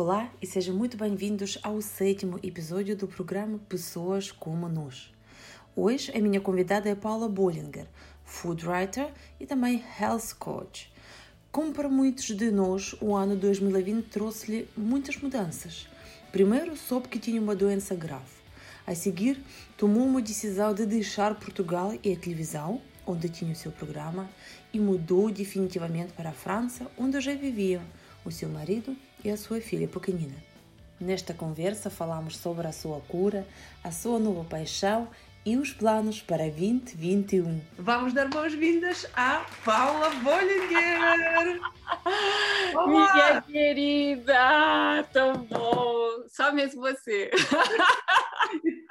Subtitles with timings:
[0.00, 5.12] Olá e sejam muito bem-vindos ao sétimo episódio do programa Pessoas como Nós.
[5.74, 7.84] Hoje a minha convidada é Paula Bollinger,
[8.24, 10.88] food writer e também health coach.
[11.50, 15.88] Como para muitos de nós, o ano 2020 trouxe-lhe muitas mudanças.
[16.30, 18.38] Primeiro, soube que tinha uma doença grave.
[18.86, 19.42] A seguir,
[19.76, 24.30] tomou uma decisão de deixar Portugal e a televisão, onde tinha o seu programa,
[24.72, 27.82] e mudou definitivamente para a França, onde já vivia
[28.24, 30.36] o seu marido e a sua filha pequenina.
[31.00, 33.46] Nesta conversa falamos sobre a sua cura,
[33.84, 35.08] a sua nova paixão
[35.46, 37.60] e os planos para 2021.
[37.78, 41.60] Vamos dar boas-vindas à Paula Bollinger!
[42.86, 46.26] Minha querida, tão bom!
[46.28, 47.30] Só mesmo você.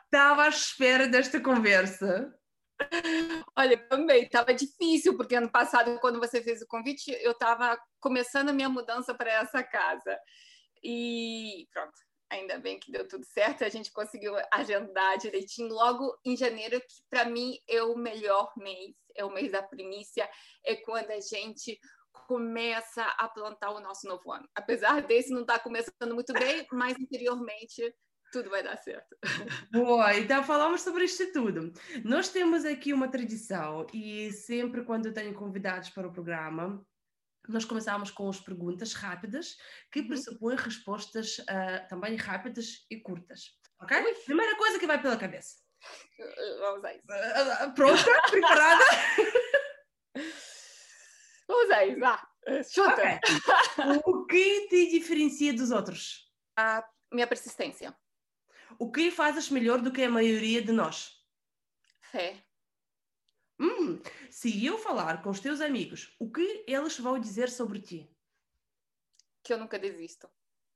[0.05, 2.33] Estava à espera desta conversa.
[3.55, 8.49] Olha, também estava difícil, porque ano passado, quando você fez o convite, eu estava começando
[8.49, 10.19] a minha mudança para essa casa.
[10.83, 11.93] E pronto,
[12.29, 17.03] ainda bem que deu tudo certo, a gente conseguiu agendar direitinho logo em janeiro, que
[17.09, 20.29] para mim é o melhor mês, é o mês da primícia,
[20.65, 21.79] é quando a gente
[22.27, 24.47] começa a plantar o nosso novo ano.
[24.55, 27.93] Apesar desse não estar tá começando muito bem, mas interiormente
[28.31, 29.15] tudo vai dar certo.
[29.71, 31.71] Boa, então falamos sobre isto tudo.
[32.03, 36.85] Nós temos aqui uma tradição e sempre quando eu tenho convidados para o programa,
[37.47, 39.55] nós começamos com as perguntas rápidas
[39.91, 40.07] que uhum.
[40.07, 43.51] pressupõem respostas uh, também rápidas e curtas.
[43.81, 43.97] Ok?
[43.97, 44.13] Ui.
[44.25, 45.55] Primeira coisa que vai pela cabeça.
[46.59, 47.03] Vamos a isso.
[47.05, 48.21] Uh, pronta?
[48.29, 48.83] Preparada?
[51.47, 52.27] Vamos a isso, vá.
[52.69, 52.93] Chuta.
[52.93, 54.01] Okay.
[54.05, 56.29] O que te diferencia dos outros?
[56.57, 56.83] A
[57.13, 57.95] minha persistência.
[58.79, 61.23] O que fazes melhor do que a maioria de nós?
[61.99, 62.43] Fé.
[63.59, 68.15] Hum, se eu falar com os teus amigos, o que eles vão dizer sobre ti?
[69.43, 70.29] Que eu nunca desisto.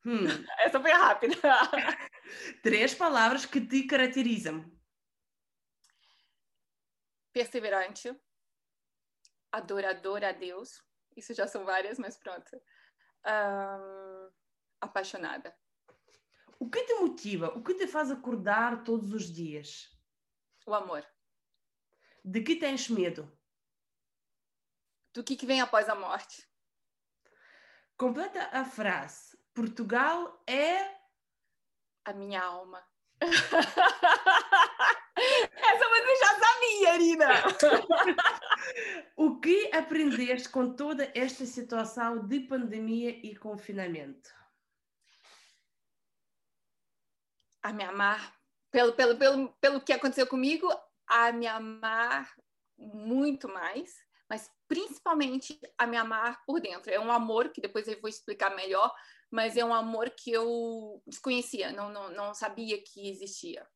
[0.04, 0.26] Hum.
[0.60, 1.36] Essa foi rápida.
[2.64, 4.66] Três palavras que te caracterizam.
[7.32, 8.14] Perseverante,
[9.52, 10.84] adoradora a Deus.
[11.16, 12.56] Isso já são várias, mas pronto.
[13.26, 14.32] Um,
[14.82, 15.56] apaixonada.
[16.62, 17.48] O que te motiva?
[17.58, 19.90] O que te faz acordar todos os dias?
[20.64, 21.04] O amor.
[22.24, 23.36] De que tens medo?
[25.12, 26.48] Do que, que vem após a morte.
[27.98, 29.36] Completa a frase.
[29.56, 30.86] Portugal é.
[32.06, 32.88] A minha alma.
[33.20, 33.42] Essa
[35.90, 37.28] você já sabia, Irina!
[39.18, 44.41] o que aprendeste com toda esta situação de pandemia e confinamento?
[47.64, 48.36] A me amar
[48.72, 50.68] pelo, pelo, pelo, pelo que aconteceu comigo,
[51.08, 52.34] a me amar
[52.78, 53.94] muito mais,
[54.30, 56.90] mas principalmente a me amar por dentro.
[56.90, 58.92] É um amor que depois eu vou explicar melhor,
[59.30, 63.68] mas é um amor que eu desconhecia, não, não, não sabia que existia.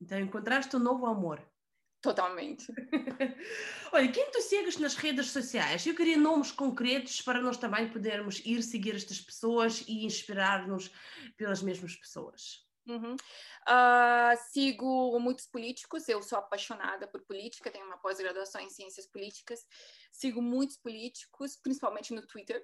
[0.00, 1.46] Então encontraste um novo amor.
[2.00, 2.64] Totalmente.
[3.92, 5.86] Olha, quem tu segues nas redes sociais?
[5.86, 10.90] Eu queria nomes concretos para nós também podermos ir seguir estas pessoas e inspirar-nos
[11.36, 12.69] pelas mesmas pessoas.
[12.90, 13.14] Uhum.
[13.14, 19.64] Uh, sigo muitos políticos, eu sou apaixonada por política, tenho uma pós-graduação em ciências políticas.
[20.10, 22.60] Sigo muitos políticos, principalmente no Twitter.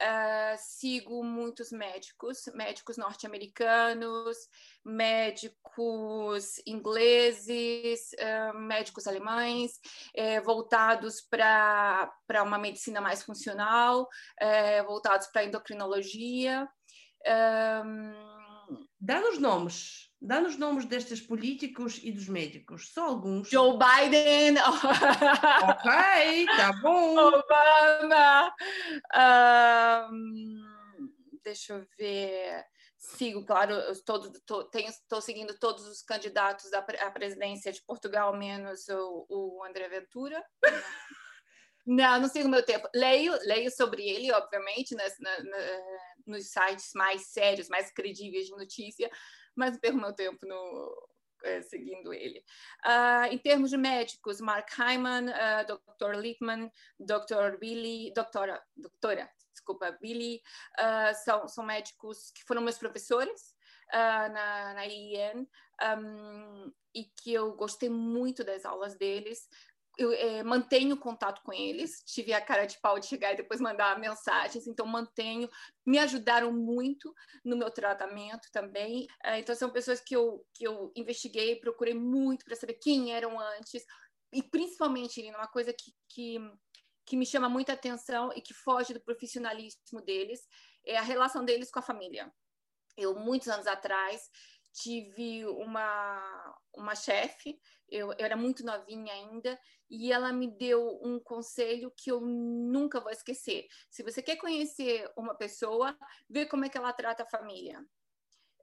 [0.00, 4.36] Uh, sigo muitos médicos, médicos norte-americanos,
[4.84, 9.72] médicos ingleses, uh, médicos alemães,
[10.14, 14.08] eh, voltados para uma medicina mais funcional,
[14.40, 16.68] eh, voltados para endocrinologia.
[17.26, 18.37] Um,
[19.00, 20.08] Dá-nos nomes.
[20.20, 22.92] Dá-nos nomes destes políticos e dos médicos.
[22.92, 23.48] Só alguns.
[23.48, 24.56] Joe Biden.
[25.62, 27.16] ok, tá bom.
[27.16, 28.54] Obama.
[30.10, 31.08] Um,
[31.44, 32.64] deixa eu ver.
[32.98, 39.64] Sigo, claro, estou seguindo todos os candidatos à, à presidência de Portugal, menos o, o
[39.64, 40.44] André Ventura.
[41.90, 42.86] Não, não sigo meu tempo.
[42.94, 45.56] Leio, leio sobre ele, obviamente, nas, na, na,
[46.30, 49.10] nos sites mais sérios, mais credíveis de notícia,
[49.56, 51.08] mas perco meu tempo no,
[51.44, 52.44] é, seguindo ele.
[52.84, 56.18] Uh, em termos de médicos, Mark Hyman, uh, Dr.
[56.18, 57.58] Littman, Dr.
[57.58, 60.40] Billy, doutora, doutora, desculpa, Billy,
[60.78, 63.56] uh, são, são médicos que foram meus professores
[63.90, 65.46] na, na IEN
[65.98, 69.48] um, e que eu gostei muito das aulas deles,
[69.98, 73.60] eu é, mantenho contato com eles, tive a cara de pau de chegar e depois
[73.60, 75.48] mandar mensagens, então mantenho,
[75.84, 77.12] me ajudaram muito
[77.44, 79.08] no meu tratamento também.
[79.24, 83.38] É, então são pessoas que eu, que eu investiguei, procurei muito para saber quem eram
[83.40, 83.84] antes,
[84.32, 86.38] e principalmente, Irina, uma coisa que, que,
[87.04, 90.46] que me chama muita atenção e que foge do profissionalismo deles,
[90.86, 92.32] é a relação deles com a família.
[92.96, 94.30] Eu, muitos anos atrás,
[94.72, 97.58] tive uma, uma chefe,
[97.90, 99.58] eu, eu, era muito novinha ainda,
[99.90, 103.66] e ela me deu um conselho que eu nunca vou esquecer.
[103.90, 105.96] Se você quer conhecer uma pessoa,
[106.28, 107.80] vê como é que ela trata a família.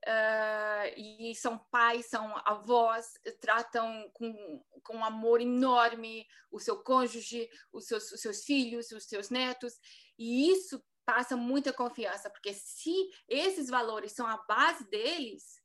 [0.07, 7.87] Uh, e são pais, são avós, tratam com, com amor enorme o seu cônjuge, os
[7.87, 9.73] seus, os seus filhos, os seus netos,
[10.19, 12.93] e isso passa muita confiança, porque se
[13.27, 15.59] esses valores são a base deles,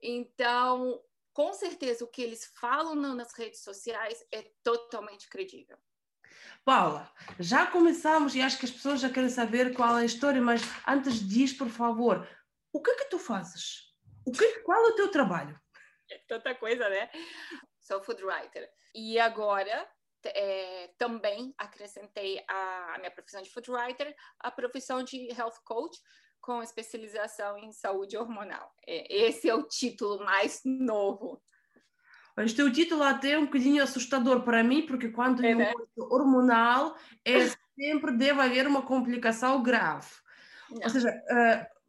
[0.00, 5.78] então com certeza o que eles falam nas redes sociais é totalmente credível.
[6.64, 10.40] Paula, já começamos e acho que as pessoas já querem saber qual é a história,
[10.40, 12.28] mas antes diz, por favor,
[12.72, 13.90] o que é que tu fazes?
[14.26, 15.58] O que, qual é o teu trabalho?
[16.10, 17.10] É tanta coisa, né?
[17.80, 18.68] Sou food writer.
[18.94, 19.88] E agora
[20.24, 25.98] é, também acrescentei a, a, minha profissão de food writer, a profissão de health coach,
[26.40, 28.72] com especialização em saúde hormonal.
[28.86, 31.42] É, esse é o título mais novo.
[32.36, 35.72] Mas teu título até é um bocadinho assustador para mim, porque quando é, né?
[35.96, 37.34] hormonal, é
[37.78, 40.10] sempre deve haver uma complicação grave.
[40.70, 40.82] Não.
[40.84, 41.80] Ou seja, uh,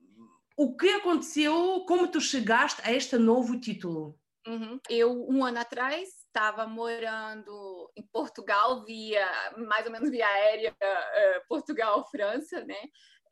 [0.57, 4.19] o que aconteceu, como tu chegaste a este novo título?
[4.47, 4.79] Uhum.
[4.89, 9.27] Eu, um ano atrás, estava morando em Portugal, via,
[9.67, 12.77] mais ou menos via aérea, uh, Portugal-França, né?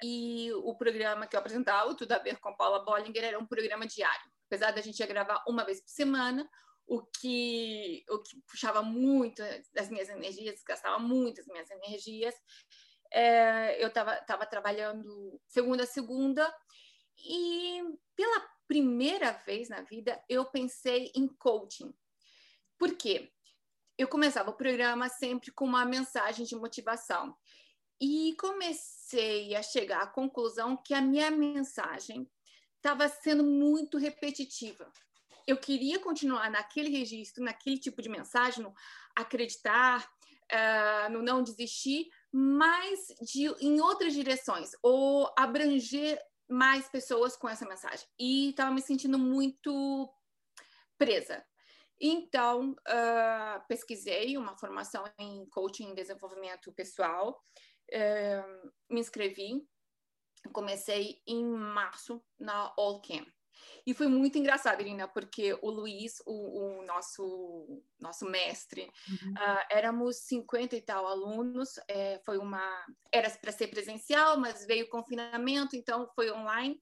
[0.02, 3.46] E o programa que eu apresentava, o Tudo a Ver com Paula Bollinger, era um
[3.46, 4.32] programa diário.
[4.48, 6.50] Apesar da gente gravar uma vez por semana,
[6.88, 9.44] o que, o que puxava muito
[9.74, 12.34] das minhas energias, gastava muito das minhas energias.
[13.12, 16.56] É, eu estava trabalhando segunda a segunda
[17.18, 17.82] e
[18.16, 21.94] pela primeira vez na vida eu pensei em coaching.
[22.78, 23.32] Por quê?
[23.98, 27.36] Eu começava o programa sempre com uma mensagem de motivação
[28.00, 32.30] e comecei a chegar à conclusão que a minha mensagem
[32.78, 34.92] estava sendo muito repetitiva.
[35.46, 38.74] Eu queria continuar naquele registro, naquele tipo de mensagem, no
[39.16, 40.08] acreditar,
[40.52, 47.68] uh, no não desistir, mas de, em outras direções, ou abranger mais pessoas com essa
[47.68, 48.08] mensagem.
[48.18, 50.10] E estava me sentindo muito
[50.98, 51.44] presa.
[52.02, 57.44] Então, uh, pesquisei uma formação em coaching e desenvolvimento pessoal,
[57.94, 59.68] uh, me inscrevi,
[60.52, 63.28] comecei em março na All Camp.
[63.86, 69.34] E foi muito engraçado, Irina, porque o Luiz, o, o nosso, nosso mestre, uhum.
[69.34, 72.62] uh, éramos 50 e tal alunos, é, foi uma...
[73.12, 76.80] Era para ser presencial, mas veio o confinamento, então foi online.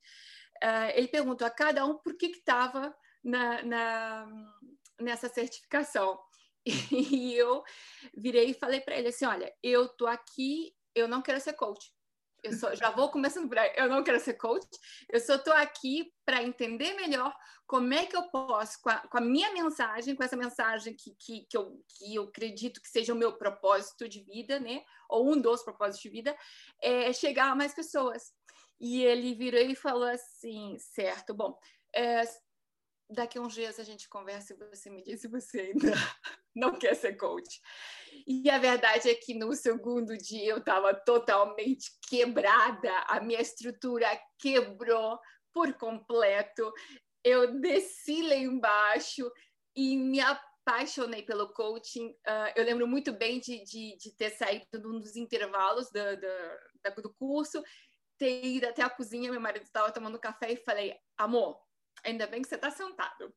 [0.63, 4.27] Uh, ele perguntou a cada um por que estava na, na,
[5.00, 6.19] nessa certificação.
[6.92, 7.63] E eu
[8.13, 11.91] virei e falei para ele assim, olha, eu tô aqui, eu não quero ser coach
[12.44, 13.71] eu já vou começando por aí.
[13.75, 14.67] Eu não quero ser coach,
[15.09, 17.33] eu só estou aqui para entender melhor
[17.65, 21.15] como é que eu posso, com a, com a, minha mensagem, com essa mensagem que,
[21.19, 24.83] que, que, eu, que eu acredito que seja o meu propósito de vida, né?
[25.09, 26.38] Ou um dos propósitos de vida,
[26.81, 28.31] é chegar a mais pessoas.
[28.79, 31.57] E ele virou e falou assim: certo, bom,
[31.93, 32.23] é,
[33.09, 35.92] daqui a uns dias a gente conversa e você me diz se você ainda
[36.56, 37.62] não quer ser coach.
[38.25, 44.07] E a verdade é que no segundo dia eu estava totalmente quebrada, a minha estrutura
[44.39, 45.18] quebrou
[45.54, 46.71] por completo.
[47.24, 49.31] Eu desci lá embaixo
[49.75, 52.10] e me apaixonei pelo coaching.
[52.10, 57.01] Uh, eu lembro muito bem de, de, de, ter saído num dos intervalos do, do,
[57.01, 57.63] do curso,
[58.17, 61.62] ter ido até a cozinha, meu marido estava tomando café e falei, amor,
[62.04, 63.34] ainda bem que você está sentado.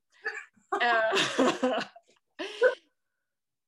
[0.75, 0.81] uh,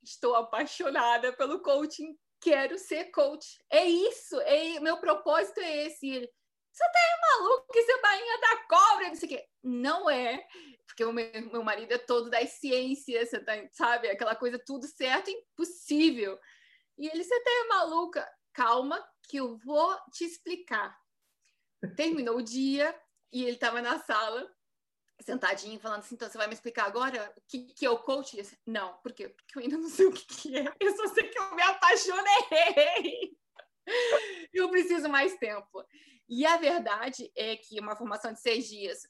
[0.02, 3.62] estou apaixonada pelo coaching, quero ser coach.
[3.70, 6.08] É isso, é, meu propósito é esse.
[6.08, 6.30] Ele,
[6.72, 9.48] você tá maluco, que você é bainha da cobra, não sei o quê.
[9.62, 10.46] Não é,
[10.86, 14.86] porque o meu, meu marido é todo das ciências, você tá, sabe, aquela coisa tudo
[14.86, 16.38] certo, impossível.
[16.98, 18.28] E ele, você tá maluca?
[18.52, 20.96] Calma, que eu vou te explicar.
[21.96, 22.94] Terminou o dia
[23.32, 24.48] e ele estava na sala
[25.22, 28.36] sentadinho, falando assim, então você vai me explicar agora o que, que é o coach?
[28.36, 29.28] Disse, não, por quê?
[29.28, 30.72] Porque eu ainda não sei o que, que é.
[30.80, 33.36] Eu só sei que eu me apaixonei.
[34.52, 35.84] eu preciso mais tempo.
[36.28, 39.02] E a verdade é que uma formação de seis dias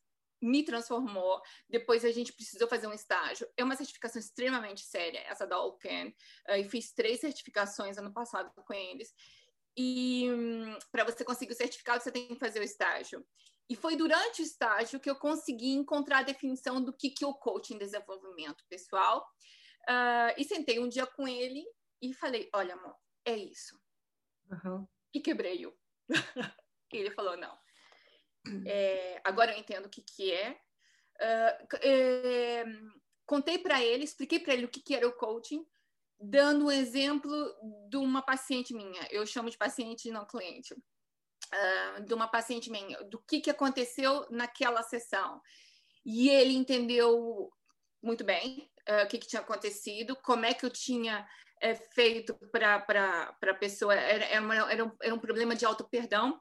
[0.43, 1.41] me transformou.
[1.69, 3.47] Depois a gente precisou fazer um estágio.
[3.57, 6.13] É uma certificação extremamente séria, essa da Allcan.
[6.49, 9.15] Eu fiz três certificações ano passado com eles.
[9.77, 10.27] E
[10.91, 13.25] para você conseguir o certificado, você tem que fazer o estágio.
[13.69, 17.27] E foi durante o estágio que eu consegui encontrar a definição do que, que é
[17.27, 19.27] o coaching desenvolvimento pessoal.
[19.89, 21.65] Uh, e sentei um dia com ele
[22.01, 23.81] e falei: Olha, amor, é isso.
[24.51, 24.87] Uhum.
[25.15, 25.75] E quebrei-o.
[26.93, 27.59] ele falou: Não,
[28.67, 30.61] É, agora eu entendo o que, que é.
[31.21, 32.65] Uh, é
[33.33, 35.65] contei para ele, expliquei para ele o que, que era o coaching,
[36.23, 37.33] dando um exemplo
[37.89, 39.07] de uma paciente minha.
[39.11, 40.73] Eu chamo de paciente não cliente.
[40.75, 45.39] Uh, de uma paciente minha, do que, que aconteceu naquela sessão.
[46.07, 47.53] E ele entendeu
[48.03, 51.29] muito bem uh, o que, que tinha acontecido, como é que eu tinha
[51.61, 53.95] é, feito para a pessoa.
[53.95, 56.41] Era, era, um, era um problema de auto-perdão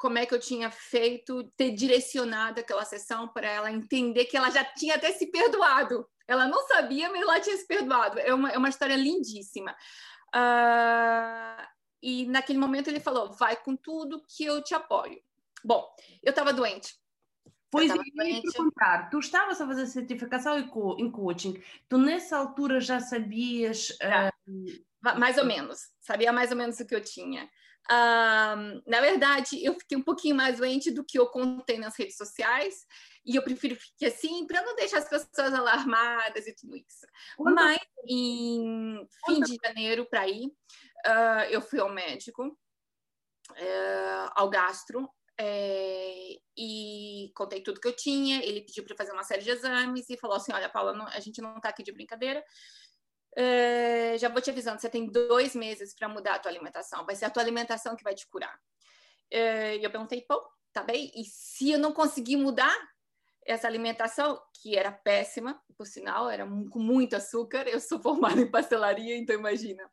[0.00, 4.50] como é que eu tinha feito, ter direcionado aquela sessão para ela entender que ela
[4.50, 6.08] já tinha até se perdoado.
[6.26, 8.18] Ela não sabia, mas ela tinha se perdoado.
[8.18, 9.76] É uma, é uma história lindíssima.
[10.34, 11.66] Uh,
[12.02, 15.20] e naquele momento ele falou: vai com tudo que eu te apoio.
[15.62, 15.86] Bom,
[16.22, 16.94] eu estava doente.
[17.70, 20.58] Pois eu ia perguntar, tu estavas a fazer certificação
[20.98, 23.90] em coaching, tu nessa altura já sabias.
[23.90, 24.80] Uh...
[25.18, 27.48] Mais ou menos, sabia mais ou menos o que eu tinha.
[27.90, 32.16] Uh, na verdade, eu fiquei um pouquinho mais doente do que eu contei nas redes
[32.16, 32.86] sociais,
[33.26, 37.06] e eu prefiro que assim, para não deixar as pessoas alarmadas e tudo isso.
[37.36, 37.54] Quando...
[37.56, 45.10] Mas em fim de janeiro, para ir, uh, eu fui ao médico, uh, ao gastro,
[45.42, 48.44] é, e contei tudo que eu tinha.
[48.44, 51.18] Ele pediu para fazer uma série de exames e falou assim: Olha, Paula, não, a
[51.18, 52.44] gente não está aqui de brincadeira.
[53.36, 57.04] É, já vou te avisando, você tem dois meses para mudar a tua alimentação.
[57.06, 58.58] Vai ser a tua alimentação que vai te curar.
[59.30, 60.40] É, e eu perguntei, pô,
[60.72, 61.12] tá bem?
[61.14, 62.76] E se eu não conseguir mudar
[63.46, 68.50] essa alimentação, que era péssima, por sinal, era com muito açúcar, eu sou formada em
[68.50, 69.88] pastelaria, então imagina.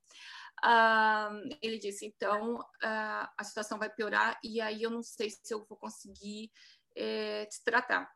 [0.64, 1.30] Ah,
[1.62, 5.78] ele disse, então, a situação vai piorar e aí eu não sei se eu vou
[5.78, 6.52] conseguir
[6.96, 8.12] é, te tratar.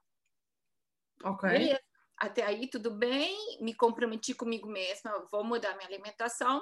[1.23, 1.47] Ok.
[1.47, 1.90] Beleza
[2.21, 6.61] até aí tudo bem, me comprometi comigo mesma, vou mudar minha alimentação.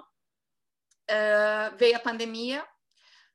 [1.12, 2.66] Uh, veio a pandemia,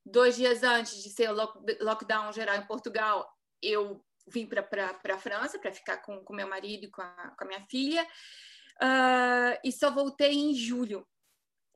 [0.03, 4.67] dois dias antes de ser lockdown geral em Portugal, eu vim para
[5.15, 8.03] a França para ficar com, com meu marido e com a, com a minha filha,
[8.03, 11.07] uh, e só voltei em julho,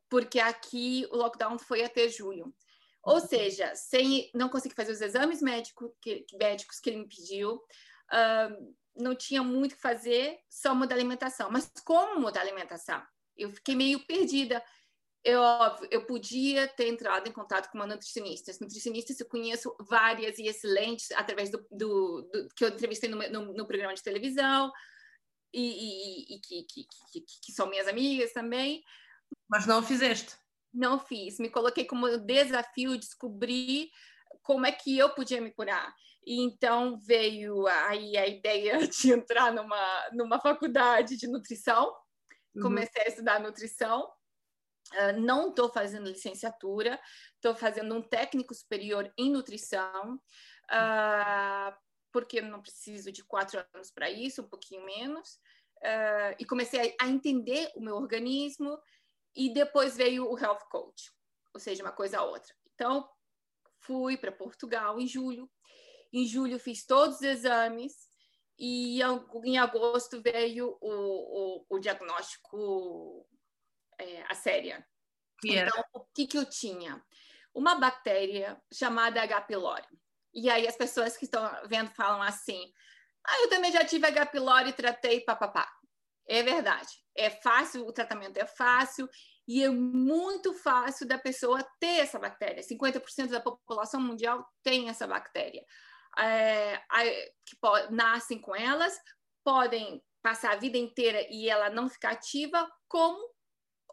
[0.09, 2.55] porque aqui o lockdown foi até julho.
[3.03, 7.57] Ou seja, sem, não consegui fazer os exames médicos que, médicos que ele me pediu,
[7.57, 11.51] uh, não tinha muito o que fazer, só mudar a alimentação.
[11.51, 13.03] Mas como mudar a alimentação?
[13.37, 14.63] Eu fiquei meio perdida.
[15.25, 15.43] Eu,
[15.91, 18.51] eu podia ter entrado em contato com uma nutricionista.
[18.51, 23.17] As nutricionistas eu conheço várias e excelentes através do, do, do que eu entrevistei no,
[23.17, 24.73] no, no, programa de televisão
[25.53, 28.83] e, e, e que, que, que, que, são minhas amigas também.
[29.49, 30.37] Mas não fizeste?
[30.73, 31.39] Não fiz.
[31.39, 33.91] Me coloquei como desafio descobrir
[34.43, 35.95] como é que eu podia me curar.
[36.29, 41.87] E então veio aí a ideia de entrar numa, numa faculdade de nutrição.
[42.55, 42.65] Uhum.
[42.65, 44.07] Comecei a estudar nutrição.
[44.93, 47.01] Uh, não estou fazendo licenciatura,
[47.37, 50.17] estou fazendo um técnico superior em nutrição,
[50.71, 51.75] uh,
[52.13, 55.41] porque não preciso de quatro anos para isso, um pouquinho menos.
[55.79, 58.79] Uh, e comecei a, a entender o meu organismo,
[59.35, 61.11] e depois veio o Health Coach,
[61.55, 62.55] ou seja, uma coisa a outra.
[62.75, 63.09] Então,
[63.81, 65.51] fui para Portugal em julho,
[66.13, 68.09] em julho fiz todos os exames
[68.59, 69.01] e
[69.45, 73.27] em agosto veio o, o, o diagnóstico,
[73.99, 74.85] é, a séria.
[75.45, 75.71] Yeah.
[75.71, 77.01] Então, o que, que eu tinha?
[77.55, 79.43] Uma bactéria chamada H.
[79.43, 79.87] pylori.
[80.35, 82.73] E aí as pessoas que estão vendo falam assim,
[83.25, 84.27] ah, eu também já tive H.
[84.27, 85.71] pylori tratei papapá.
[86.27, 86.89] É verdade.
[87.17, 89.09] É fácil, o tratamento é fácil
[89.47, 92.63] e é muito fácil da pessoa ter essa bactéria.
[92.63, 95.65] 50% da população mundial tem essa bactéria
[96.19, 96.83] é,
[97.45, 97.57] que
[97.91, 98.99] nascem com elas,
[99.45, 103.19] podem passar a vida inteira e ela não ficar ativa, como,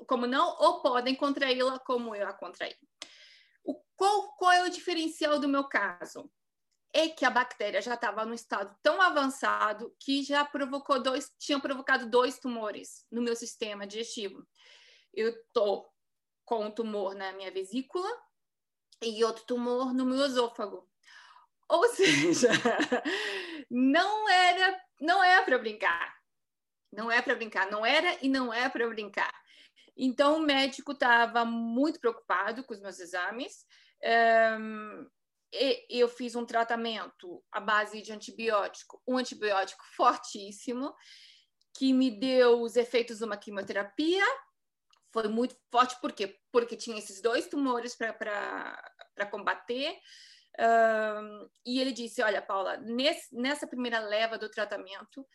[0.07, 2.75] como não, ou podem contraí-la como eu a contraí.
[3.63, 6.31] O, qual, qual é o diferencial do meu caso?
[6.93, 11.59] É que a bactéria já estava no estado tão avançado que já provocou dois, tinha
[11.59, 14.47] provocado dois tumores no meu sistema digestivo.
[15.13, 15.89] Eu tô
[16.45, 18.09] com um tumor na minha vesícula
[19.01, 20.87] e outro tumor no meu esôfago.
[21.67, 22.49] Ou seja,
[23.69, 26.15] não era, não é para brincar.
[26.91, 29.33] Não é para brincar, não era e não é para brincar.
[29.97, 33.65] Então o médico estava muito preocupado com os meus exames.
[34.59, 35.07] Um,
[35.89, 40.93] eu fiz um tratamento à base de antibiótico, um antibiótico fortíssimo,
[41.77, 44.23] que me deu os efeitos de uma quimioterapia.
[45.11, 46.37] Foi muito forte, por quê?
[46.51, 49.97] Porque tinha esses dois tumores para combater.
[51.65, 55.25] E ele disse: Olha, Paula, nesse, nessa primeira leva do tratamento,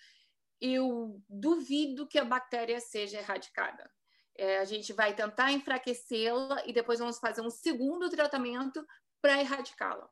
[0.61, 3.91] eu duvido que a bactéria seja erradicada.
[4.37, 8.87] É, a gente vai tentar enfraquecê-la e depois vamos fazer um segundo tratamento
[9.21, 10.09] para erradicá-la.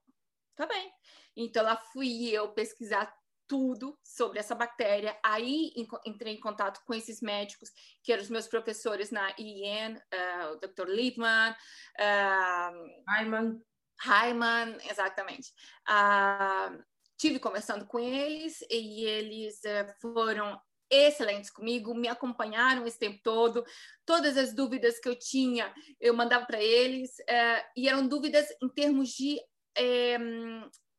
[0.54, 0.92] tá bem.
[1.36, 3.14] Então lá fui eu pesquisar
[3.46, 5.18] tudo sobre essa bactéria.
[5.24, 5.72] Aí
[6.04, 7.70] entrei em contato com esses médicos,
[8.02, 10.88] que eram os meus professores na IEN, uh, eh, o Dr.
[10.88, 13.62] Liebman, uh, Hyman.
[14.00, 15.52] Hyman, exatamente.
[15.88, 16.82] Uh,
[17.16, 23.64] tive conversando com eles e eles uh, foram excelentes comigo, me acompanharam esse tempo todo.
[24.06, 28.68] Todas as dúvidas que eu tinha, eu mandava para eles, uh, e eram dúvidas em
[28.68, 29.38] termos de
[29.76, 30.16] é,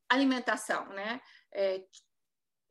[0.10, 1.20] alimentação, né?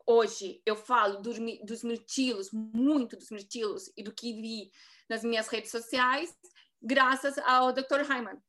[0.06, 4.70] Hoje eu falo dos, dos mirtilos, muito dos mirtilos e do que vi
[5.06, 6.34] nas minhas redes sociais,
[6.80, 8.02] graças ao Dr.
[8.08, 8.40] Hyman.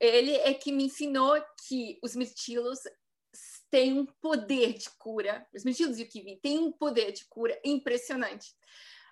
[0.00, 1.34] Ele é que me ensinou
[1.66, 2.80] que os mirtilos
[3.70, 7.58] têm um poder de cura, os mirtilos e o kiwi têm um poder de cura
[7.64, 8.54] impressionante.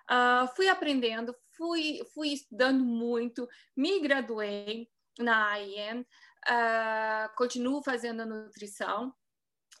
[0.09, 6.05] Uh, fui aprendendo, fui, fui estudando muito, me graduei na AIN, uh,
[6.47, 9.13] ah, continuo fazendo nutrição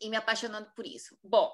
[0.01, 1.17] e me apaixonando por isso.
[1.23, 1.51] Bom,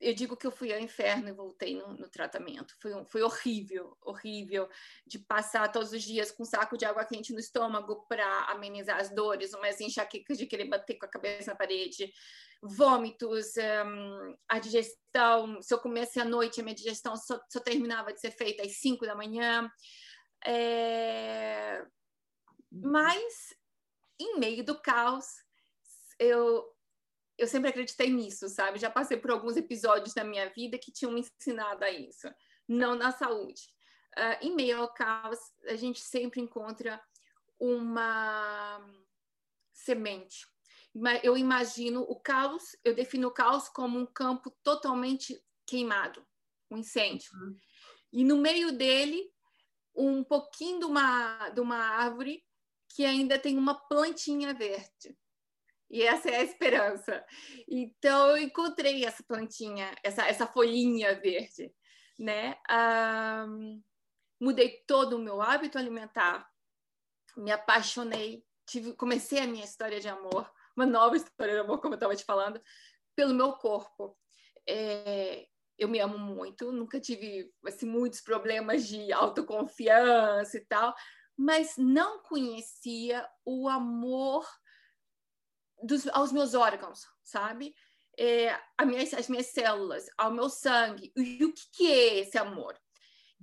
[0.00, 2.74] eu digo que eu fui ao inferno e voltei no, no tratamento.
[2.80, 4.68] Foi, foi horrível, horrível
[5.06, 8.98] de passar todos os dias com um saco de água quente no estômago para amenizar
[8.98, 12.10] as dores, umas enxaquecas de querer bater com a cabeça na parede,
[12.62, 15.60] vômitos, um, a digestão.
[15.60, 18.78] Se eu comesse à noite, a minha digestão só, só terminava de ser feita às
[18.78, 19.70] 5 da manhã.
[20.46, 21.84] É...
[22.72, 23.54] Mas,
[24.18, 25.26] em meio do caos,
[26.18, 26.64] eu
[27.40, 28.78] eu sempre acreditei nisso, sabe?
[28.78, 32.28] Já passei por alguns episódios na minha vida que tinham me ensinado a isso,
[32.68, 33.62] não na saúde.
[34.16, 37.00] Uh, em meio ao caos, a gente sempre encontra
[37.58, 38.84] uma
[39.72, 40.46] semente.
[41.22, 46.26] Eu imagino o caos, eu defino o caos como um campo totalmente queimado,
[46.70, 47.30] um incêndio.
[47.34, 47.56] Uhum.
[48.12, 49.32] E no meio dele,
[49.94, 52.44] um pouquinho de uma, de uma árvore
[52.88, 55.16] que ainda tem uma plantinha verde.
[55.90, 57.24] E essa é a esperança.
[57.68, 61.74] Então, eu encontrei essa plantinha, essa, essa folhinha verde,
[62.16, 62.56] né?
[63.48, 63.82] Um,
[64.40, 66.48] mudei todo o meu hábito alimentar,
[67.36, 71.94] me apaixonei, tive, comecei a minha história de amor, uma nova história de amor, como
[71.94, 72.62] eu estava te falando,
[73.16, 74.16] pelo meu corpo.
[74.68, 80.94] É, eu me amo muito, nunca tive assim, muitos problemas de autoconfiança e tal,
[81.36, 84.46] mas não conhecia o amor
[85.82, 87.74] dos, aos meus órgãos, sabe?
[88.18, 91.12] É, minha, as minhas células, ao meu sangue.
[91.16, 92.78] E o que, que é esse amor?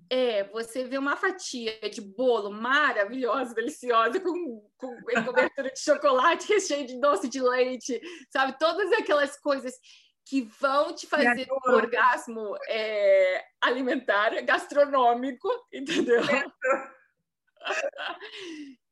[0.10, 4.96] É você vê uma fatia de bolo maravilhosa, deliciosa, com, com
[5.26, 8.58] cobertura de chocolate, recheio de doce de leite, sabe?
[8.60, 9.74] Todas aquelas coisas
[10.26, 16.22] que vão te fazer um orgasmo é, alimentar, gastronômico, entendeu?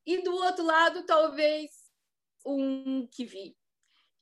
[0.06, 1.85] e do outro lado, talvez
[2.46, 3.56] um que vi.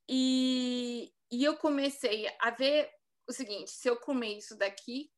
[0.09, 2.91] E, e eu comecei a ver
[3.29, 5.11] o seguinte: se eu comer isso daqui,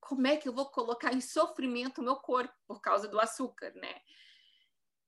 [0.00, 3.72] como é que eu vou colocar em sofrimento o meu corpo por causa do açúcar,
[3.74, 3.94] né?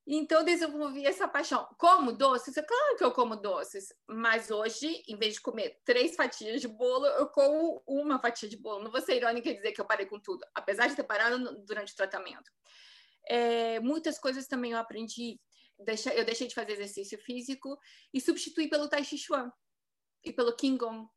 [0.06, 1.68] Então, desenvolvi essa paixão.
[1.78, 2.56] Como doces?
[2.56, 6.66] É claro que eu como doces, mas hoje, em vez de comer três fatias de
[6.66, 8.82] bolo, eu como uma fatia de bolo.
[8.82, 11.64] Não vou ser irônica e dizer que eu parei com tudo, apesar de ter parado
[11.64, 12.50] durante o tratamento.
[13.28, 15.38] É, muitas coisas também eu aprendi
[15.84, 17.78] deixa, eu deixei de fazer exercício físico
[18.12, 19.52] e substituí pelo Tai Chi Chuan
[20.24, 21.08] e pelo Qigong.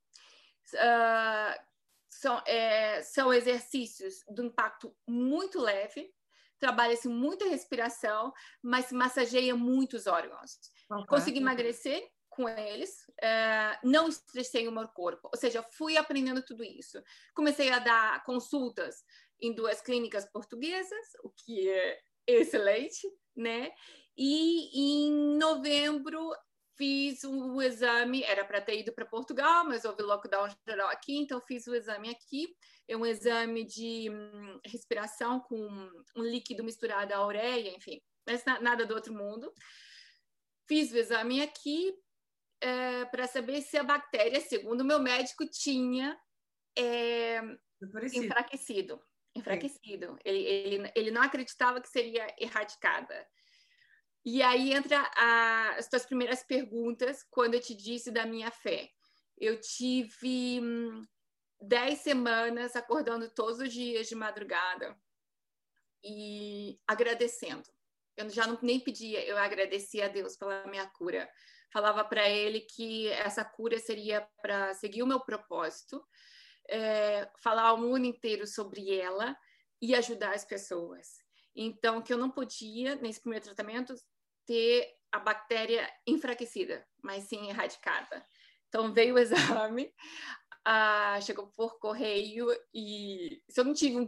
[0.73, 1.73] Uh,
[2.10, 6.13] são, é, são exercícios de impacto muito leve,
[6.60, 10.58] trabalha-se muita respiração, mas massageia muitos órgãos.
[11.08, 16.63] Consegui emagrecer com eles, uh, não estressei o meu corpo, ou seja, fui aprendendo tudo
[16.63, 17.02] isso.
[17.36, 19.04] Comecei a dar consultas
[19.39, 23.71] em duas clínicas portuguesas, o que é excelente, né?
[24.17, 26.32] E em novembro
[26.76, 31.39] fiz o exame, era para ter ido para Portugal, mas houve lockdown geral aqui, então
[31.41, 32.56] fiz o exame aqui.
[32.88, 35.56] É um exame de hum, respiração com
[36.15, 39.52] um líquido misturado à ureia, enfim, mas nada do outro mundo.
[40.67, 41.93] Fiz o exame aqui
[42.62, 46.17] é, para saber se a bactéria, segundo o meu médico, tinha
[46.78, 47.41] é,
[48.13, 49.02] enfraquecido.
[49.36, 50.17] Enfraquecido.
[50.23, 53.28] Ele, ele, ele não acreditava que seria erradicada.
[54.25, 58.89] E aí entra a, as tuas primeiras perguntas, quando eu te disse da minha fé.
[59.38, 61.05] Eu tive hum,
[61.62, 64.97] dez semanas acordando todos os dias de madrugada
[66.03, 67.69] e agradecendo.
[68.15, 71.29] Eu já não, nem pedia, eu agradecia a Deus pela minha cura.
[71.71, 76.05] Falava para Ele que essa cura seria para seguir o meu propósito,
[76.69, 79.36] é, falar ao mundo inteiro sobre ela
[79.81, 81.23] e ajudar as pessoas.
[81.55, 83.93] Então, que eu não podia, nesse primeiro tratamento,
[84.45, 88.25] ter a bactéria enfraquecida, mas sim erradicada.
[88.67, 89.93] Então veio o exame,
[91.21, 94.08] chegou por correio e se eu não tive um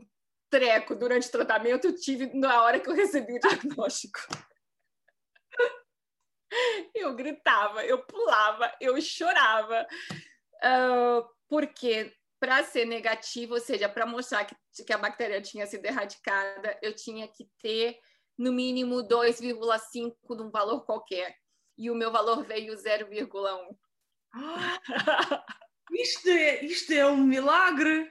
[0.49, 4.19] treco durante o tratamento, eu tive na hora que eu recebi o diagnóstico.
[6.93, 9.85] Eu gritava, eu pulava, eu chorava,
[10.63, 15.85] uh, porque para ser negativo, ou seja, para mostrar que, que a bactéria tinha sido
[15.85, 17.99] erradicada, eu tinha que ter
[18.37, 21.35] no mínimo 2,5 de um valor qualquer.
[21.77, 23.77] E o meu valor veio 0,1.
[25.91, 28.09] isto, é, isto é um milagre!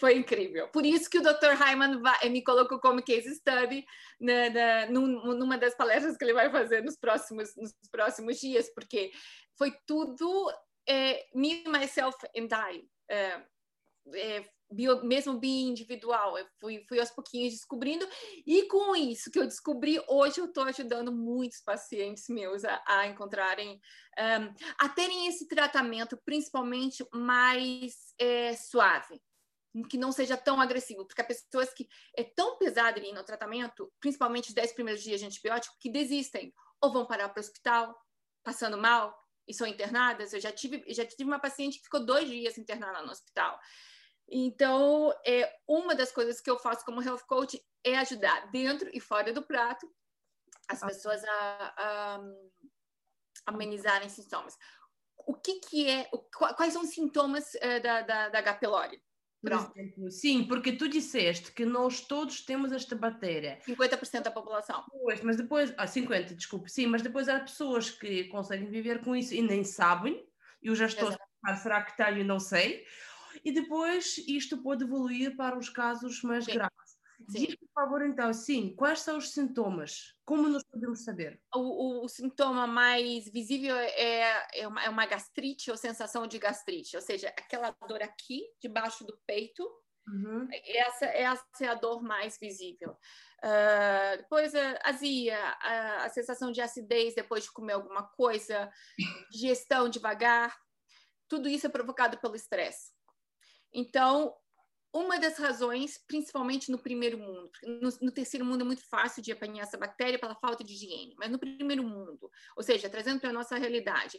[0.00, 0.66] Foi incrível.
[0.68, 1.52] Por isso que o Dr.
[1.54, 3.84] Hyman vai, me colocou como case study
[4.18, 9.12] na, na, numa das palestras que ele vai fazer nos próximos, nos próximos dias, porque
[9.58, 10.50] foi tudo
[10.88, 12.88] é, me, myself and I.
[13.10, 13.42] É,
[14.14, 16.38] é, bio, mesmo bem individual.
[16.38, 18.06] Eu fui, fui aos pouquinhos descobrindo,
[18.46, 23.06] e com isso que eu descobri, hoje eu estou ajudando muitos pacientes meus a, a
[23.06, 23.80] encontrarem,
[24.18, 29.20] um, a terem esse tratamento, principalmente mais é, suave
[29.88, 33.92] que não seja tão agressivo, porque há pessoas que é tão pesado ir no tratamento,
[34.00, 37.96] principalmente os 10 primeiros dias de antibiótico, que desistem ou vão parar para o hospital
[38.42, 40.32] passando mal e são internadas.
[40.32, 43.58] Eu já tive, já tive uma paciente que ficou dois dias internada no hospital.
[44.30, 49.00] Então, é, uma das coisas que eu faço como health coach é ajudar dentro e
[49.00, 49.90] fora do prato
[50.68, 52.20] as pessoas a, a,
[53.46, 54.56] amenizarem sintomas.
[55.26, 58.54] O que, que é, o, quais são os sintomas uh, da, da, da H.
[58.54, 59.02] pylori?
[60.10, 63.58] Sim, porque tu disseste que nós todos temos esta bactéria.
[63.66, 64.84] 50% da população.
[64.90, 69.16] Pois, mas depois, ah, 50, desculpe, sim, mas depois há pessoas que conseguem viver com
[69.16, 70.26] isso e nem sabem.
[70.62, 71.22] Eu já estou Exato.
[71.22, 72.22] a pensar, será que tenho?
[72.22, 72.84] Não sei.
[73.44, 76.54] E depois isto pode evoluir para os casos mais sim.
[76.54, 77.00] graves.
[77.28, 80.14] Diz, por favor, então, sim, quais são os sintomas?
[80.24, 81.40] Como nós podemos saber?
[81.54, 86.38] O, o, o sintoma mais visível é, é uma, é, uma, gastrite ou sensação de
[86.38, 89.62] gastrite, ou seja, aquela dor aqui, debaixo do peito.
[90.08, 90.48] Uhum.
[90.64, 92.96] Essa, essa é a dor mais visível.
[93.44, 98.70] Uh, depois a azia, a, a sensação de acidez depois de comer alguma coisa,
[99.30, 100.56] digestão devagar,
[101.28, 102.92] tudo isso é provocado pelo estresse.
[103.72, 104.34] Então,
[104.92, 109.30] uma das razões, principalmente no primeiro mundo, no, no, terceiro mundo é muito fácil de
[109.30, 113.30] apanhar essa bactéria pela falta de higiene, mas no primeiro mundo, ou seja, trazendo para
[113.30, 114.18] a nossa realidade,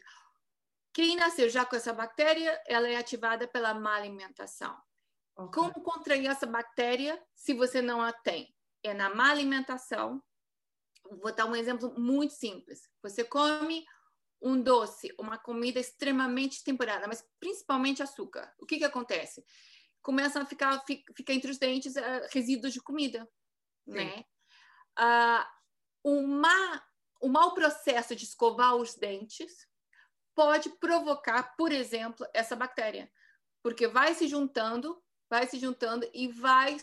[0.93, 4.77] quem nasceu já com essa bactéria, ela é ativada pela má alimentação.
[5.35, 5.61] Okay.
[5.61, 8.53] Como contrair essa bactéria se você não a tem?
[8.83, 10.21] É na má alimentação.
[11.21, 12.89] Vou dar um exemplo muito simples.
[13.01, 13.85] Você come
[14.41, 18.51] um doce, uma comida extremamente temperada, mas principalmente açúcar.
[18.59, 19.45] O que, que acontece?
[20.01, 23.27] começam a ficar fica, fica entre os dentes uh, resíduos de comida,
[23.87, 23.95] Sim.
[23.95, 24.25] né?
[24.99, 25.45] Uh,
[26.03, 26.83] uma,
[27.21, 29.67] o mau processo de escovar os dentes
[30.35, 33.11] pode provocar, por exemplo, essa bactéria,
[33.61, 36.77] porque vai se juntando, vai se juntando e vai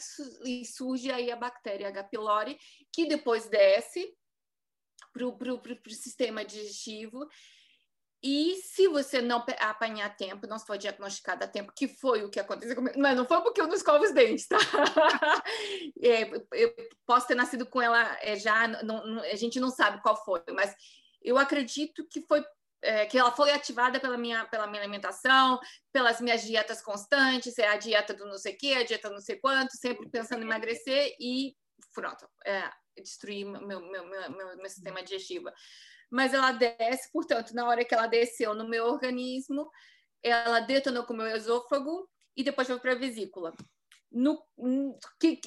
[0.45, 2.05] e surge aí a bactéria H.
[2.05, 2.59] pylori,
[2.93, 4.17] que depois desce
[5.19, 7.29] para o sistema digestivo
[8.23, 12.41] e se você não apanhar tempo, não for diagnosticado a tempo, que foi o que
[12.41, 14.59] aconteceu comigo, mas não foi porque eu não escovo os dentes, tá?
[16.03, 16.75] é, eu
[17.07, 20.43] posso ter nascido com ela é, já, não, não, a gente não sabe qual foi,
[20.53, 20.75] mas
[21.23, 22.45] eu acredito que foi
[22.83, 25.59] é, que ela foi ativada pela minha, pela minha alimentação,
[25.93, 29.21] pelas minhas dietas constantes, é a dieta do não sei o quê, a dieta não
[29.21, 31.57] sei quanto, sempre pensando em emagrecer e
[31.95, 32.69] pronto, é,
[33.03, 35.51] destruir meu, meu, meu, meu, sistema digestivo
[36.11, 39.71] mas ela desce, portanto, na hora que ela desceu no meu organismo,
[40.23, 43.55] ela detonou com o meu esôfago e depois foi para a vesícula.
[44.11, 44.43] No,
[45.21, 45.39] que,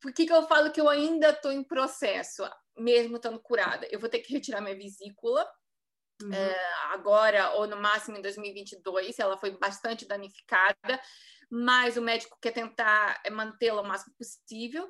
[0.00, 2.42] por que, que eu falo que eu ainda estou em processo,
[2.76, 3.88] mesmo estando curada?
[3.90, 5.48] Eu vou ter que retirar minha vesícula
[6.22, 6.32] uhum.
[6.32, 9.18] é, agora ou no máximo em 2022.
[9.18, 11.00] Ela foi bastante danificada,
[11.50, 14.84] mas o médico quer tentar é, mantê-la o máximo possível.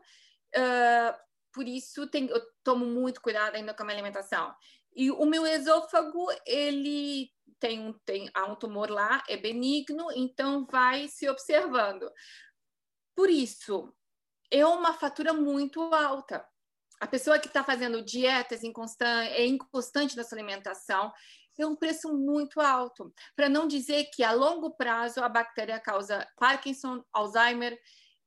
[0.55, 4.55] Uh, por isso, tem, eu tomo muito cuidado ainda com a minha alimentação.
[4.95, 10.67] E o meu esôfago, ele tem um, tem, há um tumor lá, é benigno, então
[10.67, 12.11] vai se observando.
[13.15, 13.95] Por isso,
[14.51, 16.47] é uma fatura muito alta.
[17.01, 21.13] A pessoa que está fazendo dietas inconstante, é inconstante na sua alimentação,
[21.59, 23.13] é um preço muito alto.
[23.37, 27.79] Para não dizer que a longo prazo a bactéria causa Parkinson, Alzheimer,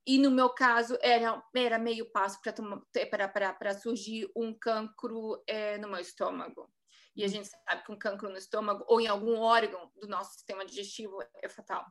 [0.06, 6.00] e no meu caso era, era meio passo para surgir um cancro é, no meu
[6.00, 6.72] estômago.
[7.16, 10.34] E a gente sabe que um cancro no estômago ou em algum órgão do nosso
[10.34, 11.86] sistema digestivo é fatal.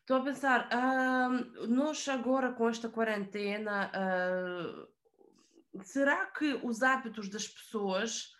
[0.00, 7.48] Estou a pensar, uh, nós agora com esta quarentena, uh, será que os hábitos das
[7.48, 8.35] pessoas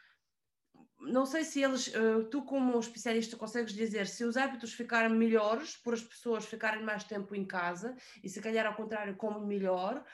[1.06, 5.76] não sei se eles, uh, tu como especialista consegues dizer se os hábitos ficaram melhores
[5.76, 10.04] por as pessoas ficarem mais tempo em casa e se calhar ao contrário comem melhor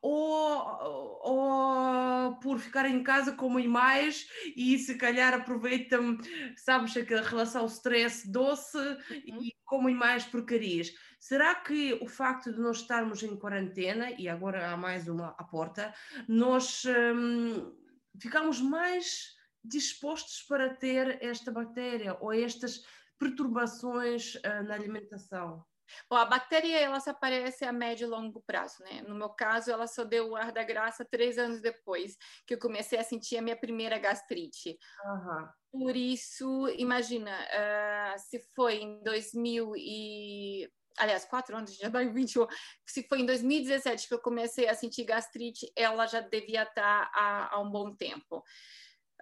[0.00, 6.18] ou, ou por ficarem em casa comem mais e se calhar aproveitam,
[6.56, 8.98] sabes, aquela relação stress doce uhum.
[9.42, 10.92] e comem mais porcarias.
[11.18, 15.44] Será que o facto de nós estarmos em quarentena, e agora há mais uma à
[15.44, 15.94] porta,
[16.26, 17.72] nós um,
[18.20, 22.82] ficamos mais dispostos para ter esta bactéria ou estas
[23.18, 25.64] perturbações uh, na alimentação?
[26.08, 29.02] Bom, a bactéria ela se aparece a médio e longo prazo, né?
[29.06, 32.58] No meu caso, ela só deu o ar da graça três anos depois que eu
[32.58, 34.78] comecei a sentir a minha primeira gastrite.
[35.04, 35.48] Uhum.
[35.70, 42.46] Por isso, imagina, uh, se foi em 2000 e aliás, quatro anos, já vai 21.
[42.86, 47.54] Se foi em 2017 que eu comecei a sentir gastrite, ela já devia estar há,
[47.54, 48.42] há um bom tempo.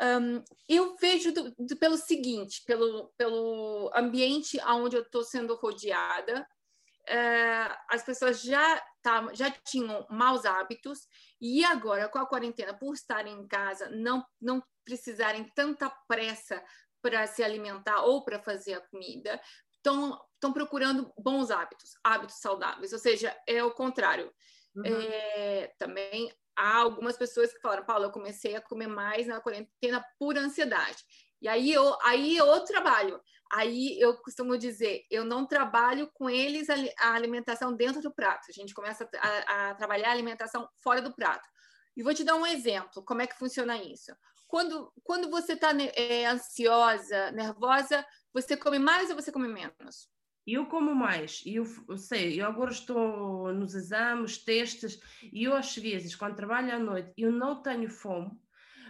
[0.01, 6.41] Um, eu vejo do, do, pelo seguinte, pelo, pelo ambiente onde eu estou sendo rodeada,
[6.41, 11.01] uh, as pessoas já, tá, já tinham maus hábitos
[11.39, 16.65] e agora, com a quarentena, por estarem em casa, não, não precisarem tanta pressa
[17.03, 19.41] para se alimentar ou para fazer a comida,
[19.77, 24.33] estão procurando bons hábitos, hábitos saudáveis, ou seja, é o contrário.
[24.75, 24.85] Uhum.
[24.85, 30.05] É, também há algumas pessoas que falaram, Paulo, eu comecei a comer mais na quarentena
[30.19, 31.03] por ansiedade.
[31.41, 33.19] E aí eu, aí eu trabalho.
[33.51, 38.47] Aí eu costumo dizer, eu não trabalho com eles a, alimentação dentro do prato.
[38.49, 41.49] A gente começa a, a trabalhar a alimentação fora do prato.
[41.97, 44.13] E vou te dar um exemplo, como é que funciona isso.
[44.47, 50.09] Quando, quando você está é, ansiosa, nervosa, você come mais ou você come menos?
[50.47, 54.99] Eu como mais, eu, eu sei, eu agora estou nos exames, testes,
[55.33, 58.31] e eu às vezes, quando trabalho à noite, eu não tenho fome,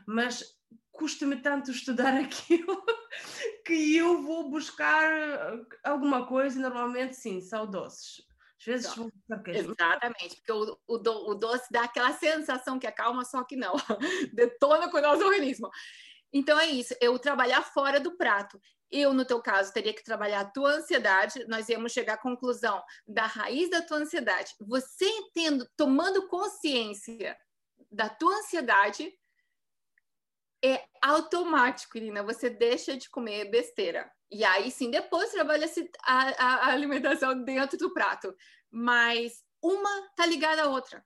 [0.06, 0.58] mas
[0.92, 2.82] custa-me tanto estudar aquilo
[3.66, 5.10] que eu vou buscar
[5.84, 8.22] alguma coisa, normalmente sim, são doces.
[8.60, 8.86] Às vezes
[9.58, 13.74] Exatamente, porque o, o, do, o doce dá aquela sensação que acalma, só que não,
[14.34, 15.70] detona com o nosso organismo.
[16.32, 18.60] Então é isso, eu trabalhar fora do prato.
[18.90, 22.82] Eu, no teu caso, teria que trabalhar a tua ansiedade, nós íamos chegar à conclusão
[23.06, 24.54] da raiz da tua ansiedade.
[24.60, 25.08] Você
[25.76, 27.36] tomando consciência
[27.90, 29.12] da tua ansiedade,
[30.62, 34.10] é automático, Irina, você deixa de comer besteira.
[34.30, 35.66] E aí sim, depois trabalha
[36.04, 38.34] a, a alimentação dentro do prato.
[38.70, 41.04] Mas uma tá ligada à outra.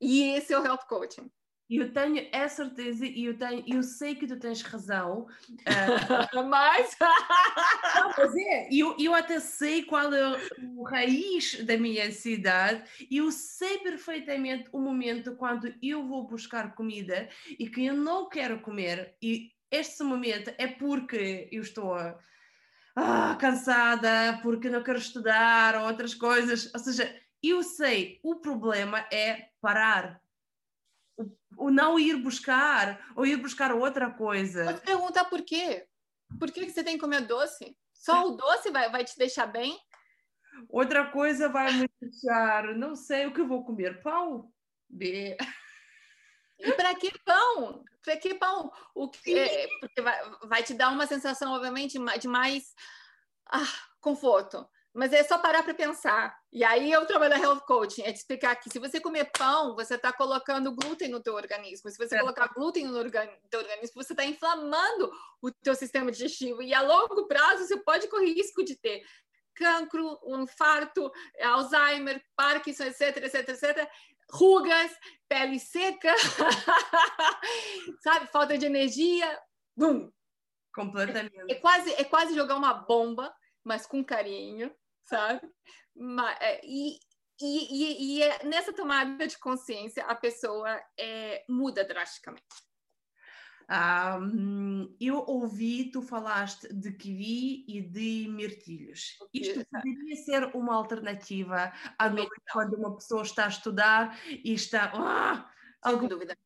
[0.00, 1.30] E esse é o health coaching.
[1.76, 5.26] Eu tenho a certeza e eu, tenho, eu sei que tu tens razão.
[6.32, 6.96] Uh, mas...
[7.94, 10.38] Não, mas é, eu, eu até sei qual é
[10.76, 16.74] o raiz da minha ansiedade e eu sei perfeitamente o momento quando eu vou buscar
[16.74, 21.96] comida e que eu não quero comer e este momento é porque eu estou
[22.96, 26.70] ah, cansada, porque não quero estudar ou outras coisas.
[26.74, 30.20] Ou seja, eu sei, o problema é parar
[31.56, 34.64] o não ir buscar ou ir buscar outra coisa.
[34.64, 35.86] Pode perguntar por quê?
[36.38, 37.76] Por que, que você tem que comer doce?
[37.92, 39.78] Só o doce vai, vai te deixar bem?
[40.68, 44.02] Outra coisa vai me deixar, não sei o que eu vou comer.
[44.02, 44.52] Pão?
[44.88, 45.36] B.
[46.58, 47.84] E para que pão?
[48.04, 48.70] Para que pão?
[48.94, 52.74] O que é, porque vai, vai, te dar uma sensação, obviamente, de mais
[53.50, 56.36] ah, conforto mas é só parar para pensar.
[56.52, 59.74] E aí eu trabalho na health coaching, é te explicar que se você comer pão,
[59.74, 61.90] você está colocando glúten no teu organismo.
[61.90, 62.20] Se você é.
[62.20, 63.02] colocar glúten no
[63.48, 66.62] teu organismo, você está inflamando o teu sistema digestivo.
[66.62, 69.02] E a longo prazo, você pode correr risco de ter
[69.54, 73.90] cancro, um infarto, Alzheimer, Parkinson, etc, etc, etc.
[74.30, 74.92] Rugas,
[75.26, 76.14] pele seca,
[78.02, 78.26] sabe?
[78.26, 79.40] Falta de energia.
[79.74, 80.10] Bum!
[80.74, 81.50] Completamente.
[81.50, 85.40] É, é, quase, é quase jogar uma bomba, mas com carinho sabe?
[86.40, 86.98] É, e,
[87.40, 92.44] e, e, é nessa tomada de consciência a pessoa é, muda drasticamente.
[93.70, 99.16] Um, eu ouvi, tu falaste de kiwi e de mirtilhos.
[99.32, 104.92] Isto poderia ser uma alternativa à noite quando uma pessoa está a estudar e está.
[104.94, 105.50] Ah,
[105.84, 106.08] Sem algum...
[106.08, 106.36] dúvida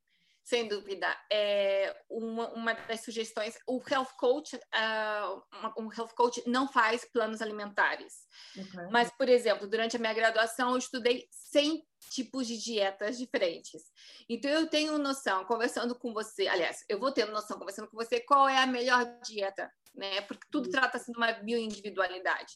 [0.47, 1.09] sem dúvida.
[1.31, 5.43] É uma, uma das sugestões, o health coach, uh,
[5.77, 8.15] um health coach não faz planos alimentares.
[8.57, 8.87] Okay.
[8.93, 13.83] Mas, por exemplo, durante a minha graduação, eu estudei 100 tipos de dietas diferentes.
[14.29, 18.21] Então, eu tenho noção, conversando com você, aliás, eu vou ter noção, conversando com você,
[18.21, 20.21] qual é a melhor dieta, né?
[20.23, 20.71] Porque tudo uhum.
[20.71, 22.55] trata-se de uma bioindividualidade.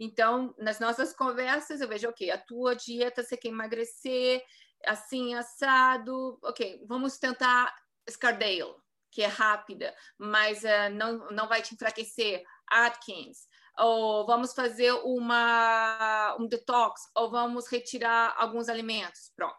[0.00, 4.42] Então, nas nossas conversas, eu vejo, ok, a tua dieta, você quer emagrecer,
[4.84, 7.74] assim, assado, ok, vamos tentar
[8.08, 8.74] Scardale,
[9.10, 13.46] que é rápida, mas uh, não, não vai te enfraquecer, Atkins,
[13.78, 19.58] ou vamos fazer uma, um detox, ou vamos retirar alguns alimentos, pronto.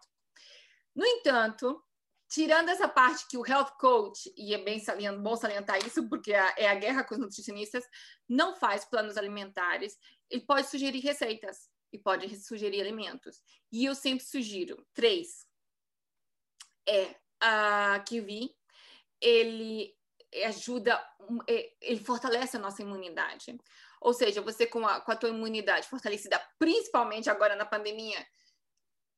[0.95, 1.81] No entanto,
[2.29, 6.33] tirando essa parte que o health coach, e é bem saliento, bom salientar isso, porque
[6.33, 7.83] é, é a guerra com os nutricionistas,
[8.27, 9.97] não faz planos alimentares,
[10.29, 13.41] ele pode sugerir receitas e pode sugerir alimentos.
[13.71, 15.47] E eu sempre sugiro três.
[16.87, 18.55] É a kiwi,
[19.21, 19.95] ele
[20.45, 21.01] ajuda,
[21.47, 23.57] é, ele fortalece a nossa imunidade.
[24.01, 28.25] Ou seja, você com a, com a tua imunidade fortalecida, principalmente agora na pandemia,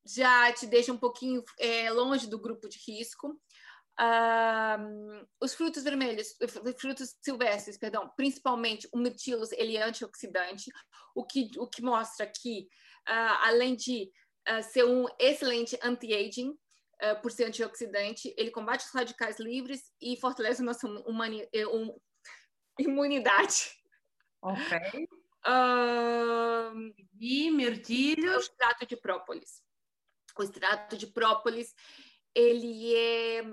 [0.06, 3.40] já te deixa um pouquinho é, longe do grupo de risco.
[4.02, 6.36] Uh, os frutos vermelhos,
[6.80, 10.72] frutos silvestres, perdão, principalmente o mirtilos, ele é antioxidante,
[11.14, 12.68] o que, o que mostra que,
[13.08, 14.12] uh, além de
[14.50, 16.58] uh, ser um excelente anti-aging,
[17.24, 22.00] por ser antioxidante, ele combate os radicais livres e fortalece a nossa humani um,
[22.78, 23.72] imunidade.
[24.40, 24.78] Ok.
[27.20, 28.36] e mirtilhos.
[28.36, 29.64] O extrato de própolis.
[30.38, 31.74] O extrato de própolis,
[32.36, 33.52] ele é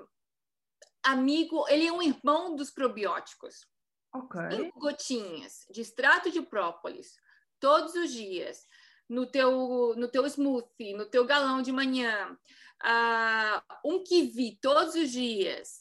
[1.03, 3.67] amigo, ele é um irmão dos probióticos.
[4.15, 4.41] Ok.
[4.51, 7.15] Cinco gotinhas de extrato de própolis
[7.61, 8.67] todos os dias
[9.09, 12.37] no teu, no teu smoothie, no teu galão de manhã,
[12.83, 15.81] uh, um kiwi todos os dias,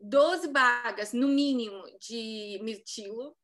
[0.00, 3.36] 12 bagas no mínimo de mirtilo,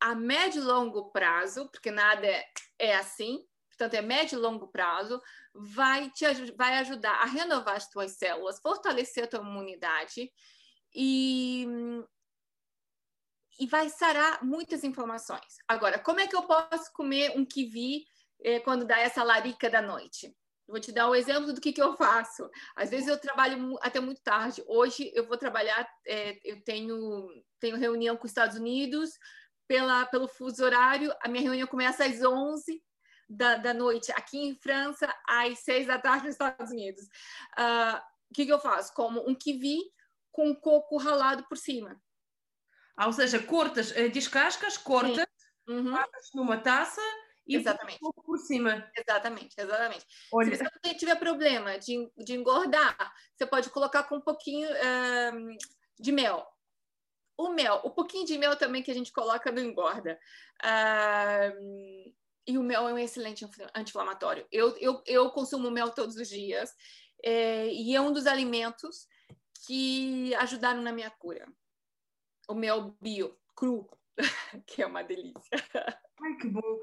[0.00, 2.44] a médio e longo prazo, porque nada é,
[2.78, 3.46] é assim,
[3.80, 5.22] portanto é médio e longo prazo,
[5.54, 10.30] vai te vai ajudar a renovar as tuas células, fortalecer a tua imunidade
[10.94, 11.66] e
[13.58, 15.58] e vai sarar muitas inflamações.
[15.68, 18.06] Agora, como é que eu posso comer um kiwi
[18.42, 20.34] eh, quando dá essa larica da noite?
[20.66, 22.48] Vou te dar um exemplo do que, que eu faço.
[22.74, 24.64] Às vezes eu trabalho até muito tarde.
[24.66, 29.10] Hoje eu vou trabalhar, é, eu tenho, tenho reunião com os Estados Unidos
[29.68, 31.12] pela, pelo fuso horário.
[31.20, 32.82] A minha reunião começa às 11
[33.30, 37.04] da, da noite aqui em França, às 6 da tarde nos Estados Unidos.
[37.56, 37.96] Uh,
[38.30, 38.92] o que, que eu faço?
[38.92, 39.78] Como um kiwi
[40.32, 42.00] com coco ralado por cima.
[42.96, 45.26] Ah, ou seja, cortas, eh, descascas, cortas,
[45.66, 45.94] uhum.
[46.34, 47.00] numa taça
[47.46, 47.98] e exatamente.
[47.98, 48.90] por cima.
[48.96, 50.04] Exatamente, exatamente.
[50.32, 50.56] Olha.
[50.56, 52.96] Se você tiver problema de, de engordar,
[53.34, 55.56] você pode colocar com um pouquinho uh,
[55.98, 56.46] de mel.
[57.36, 60.18] O mel, o pouquinho de mel também que a gente coloca não engorda.
[60.62, 62.12] Uh,
[62.50, 64.46] e o mel é um excelente anti-inflamatório.
[64.50, 66.74] Eu, eu, eu consumo mel todos os dias
[67.22, 69.06] é, e é um dos alimentos
[69.66, 71.46] que ajudaram na minha cura.
[72.48, 73.88] O mel bio, cru,
[74.66, 75.56] que é uma delícia.
[76.22, 76.80] Ai, que bom.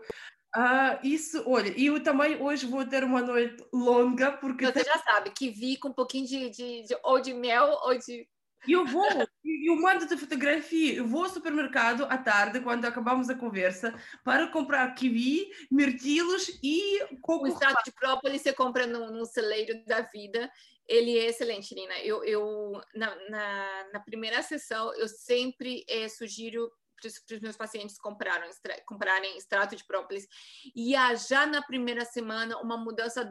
[0.55, 4.65] Ah, isso, olha, e eu também hoje vou ter uma noite longa, porque.
[4.65, 7.97] Você já sabe que vi com um pouquinho de, de, de ou de mel ou
[7.97, 8.27] de.
[8.67, 9.07] Eu vou,
[9.45, 13.93] eu mando-te fotografia, eu vou ao supermercado à tarde, quando acabamos a conversa,
[14.23, 17.45] para comprar kiwi, mirtilos e coco.
[17.45, 20.51] O extrato de própolis você compra no, no celeiro da vida,
[20.87, 21.99] ele é excelente, Nina.
[21.99, 27.99] Eu, eu na, na, na primeira sessão, eu sempre é, sugiro para os meus pacientes
[27.99, 28.49] compraram,
[28.85, 30.27] comprarem extrato de própolis.
[30.75, 33.23] E há já na primeira semana uma mudança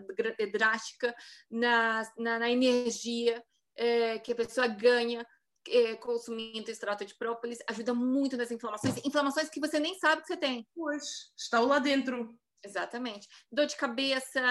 [0.53, 1.15] drástica
[1.51, 3.43] na, na, na energia
[3.77, 5.27] é, que a pessoa ganha
[5.69, 7.59] é, consumindo extrato de própolis.
[7.69, 10.67] Ajuda muito nas inflamações, inflamações que você nem sabe que você tem.
[10.75, 12.37] Pois, está lá dentro.
[12.65, 13.29] Exatamente.
[13.51, 14.43] Dor de cabeça,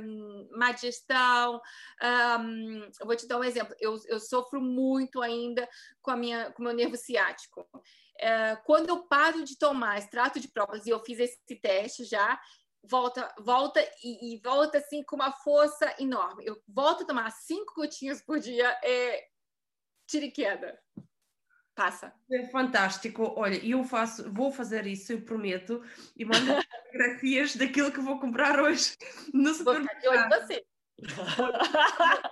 [0.00, 1.60] um, má digestão.
[2.40, 3.74] Um, eu vou te dar um exemplo.
[3.78, 5.68] Eu, eu sofro muito ainda
[6.00, 7.60] com, a minha, com o meu nervo ciático.
[7.72, 12.40] Uh, quando eu paro de tomar extrato de própolis, e eu fiz esse teste já,
[12.82, 16.44] volta, volta e, e, volta assim com uma força enorme.
[16.46, 19.28] Eu volto a tomar cinco gotinhas por dia, é
[20.06, 20.78] tira e queda.
[21.74, 22.12] Passa.
[22.30, 23.32] É fantástico.
[23.36, 25.82] Olha, eu faço, vou fazer isso, eu prometo,
[26.14, 26.38] e mando
[26.92, 28.96] fotografias daquilo que vou comprar hoje
[29.32, 30.02] no supermercado.
[30.02, 30.66] Vou ficar você.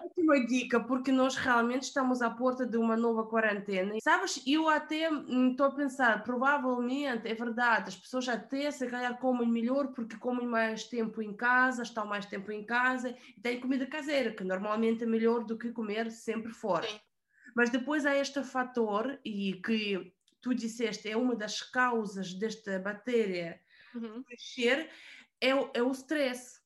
[0.03, 3.95] Última dica, porque nós realmente estamos à porta de uma nova quarentena.
[4.03, 5.11] Sabes, eu até
[5.51, 10.47] estou a pensar, provavelmente é verdade, as pessoas até se calhar comem melhor porque comem
[10.47, 15.05] mais tempo em casa, estão mais tempo em casa e têm comida caseira, que normalmente
[15.05, 16.87] é melhor do que comer sempre fora.
[16.87, 17.01] Sim.
[17.55, 23.61] Mas depois há este fator, e que tu disseste é uma das causas desta bactéria
[23.95, 24.23] uhum.
[24.23, 24.89] crescer,
[25.41, 26.60] é, é o stress.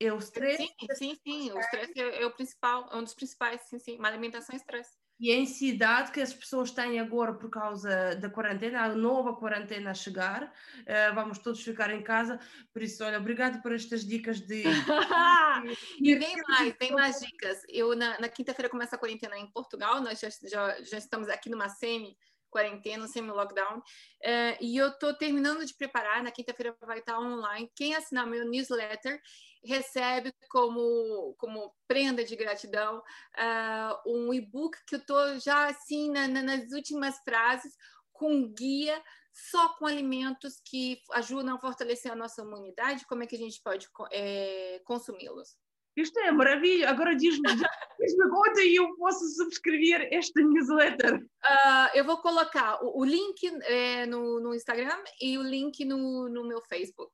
[0.00, 0.56] É o stress.
[0.56, 1.52] Sim, sim, sim.
[1.52, 3.96] O stress é, é, o principal, é um dos principais, sim, sim.
[3.96, 4.90] Uma alimentação e stress.
[5.20, 9.90] E a ansiedade que as pessoas têm agora por causa da quarentena, a nova quarentena
[9.90, 12.38] a chegar, uh, vamos todos ficar em casa.
[12.72, 14.62] Por isso, olha, obrigado por estas dicas de.
[16.00, 17.62] e vem mais, tem mais dicas.
[17.68, 21.50] Eu, na, na quinta-feira, começa a quarentena em Portugal, nós já, já, já estamos aqui
[21.50, 22.16] numa semi
[22.48, 23.78] quarentena, semi-lockdown.
[23.78, 27.70] Uh, e eu estou terminando de preparar, na quinta-feira vai estar online.
[27.74, 29.20] Quem assinar meu newsletter
[29.64, 36.28] recebe como, como prenda de gratidão uh, um e-book que eu estou já assim na,
[36.28, 37.76] na, nas últimas frases,
[38.12, 39.02] com guia
[39.32, 43.60] só com alimentos que ajudam a fortalecer a nossa imunidade, como é que a gente
[43.62, 45.56] pode é, consumi-los.
[45.96, 46.88] Isto é maravilha.
[46.90, 47.62] Agora diz-me diz
[48.30, 51.16] conta e eu posso subscrever esta newsletter.
[51.16, 56.28] Uh, eu vou colocar o, o link é, no, no, Instagram e o link no,
[56.28, 57.10] no meu Facebook.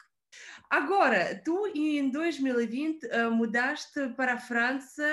[0.70, 5.04] Agora, tu em 2020 uh, mudaste para a França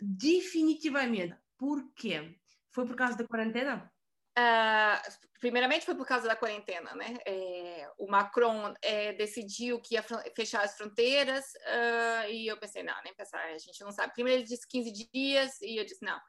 [0.00, 1.36] definitivamente.
[1.58, 2.36] Por quê?
[2.70, 3.90] Foi por causa da quarentena?
[4.38, 7.16] Uh, primeiramente foi por causa da quarentena, né?
[7.26, 10.04] É, o Macron é, decidiu que ia
[10.34, 14.14] fechar as fronteiras uh, e eu pensei, não, nem pensar, a gente não sabe.
[14.14, 16.20] Primeiro ele disse 15 dias e eu disse, não,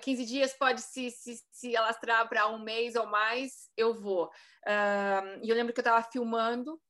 [0.00, 4.26] 15 dias pode se, se, se alastrar para um mês ou mais, eu vou.
[4.26, 6.80] Uh, e eu lembro que eu estava filmando,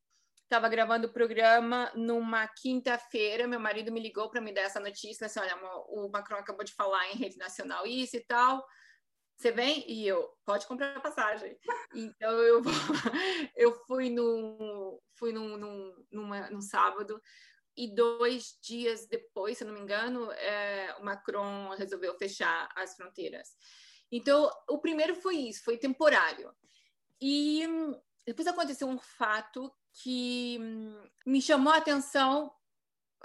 [0.53, 5.25] estava gravando o programa numa quinta-feira, meu marido me ligou para me dar essa notícia,
[5.25, 5.57] assim, olha,
[5.89, 8.63] o Macron acabou de falar em rede nacional isso e tal,
[9.35, 9.91] você vem?
[9.91, 11.57] E eu, pode comprar a passagem.
[11.95, 12.63] Então eu,
[13.57, 17.19] eu fui no, fui num, num, numa, num sábado
[17.75, 23.49] e dois dias depois, se não me engano, é, o Macron resolveu fechar as fronteiras.
[24.11, 26.55] Então, o primeiro foi isso, foi temporário.
[27.19, 27.67] E
[28.27, 30.59] depois aconteceu um fato que
[31.27, 32.47] me chamou a atenção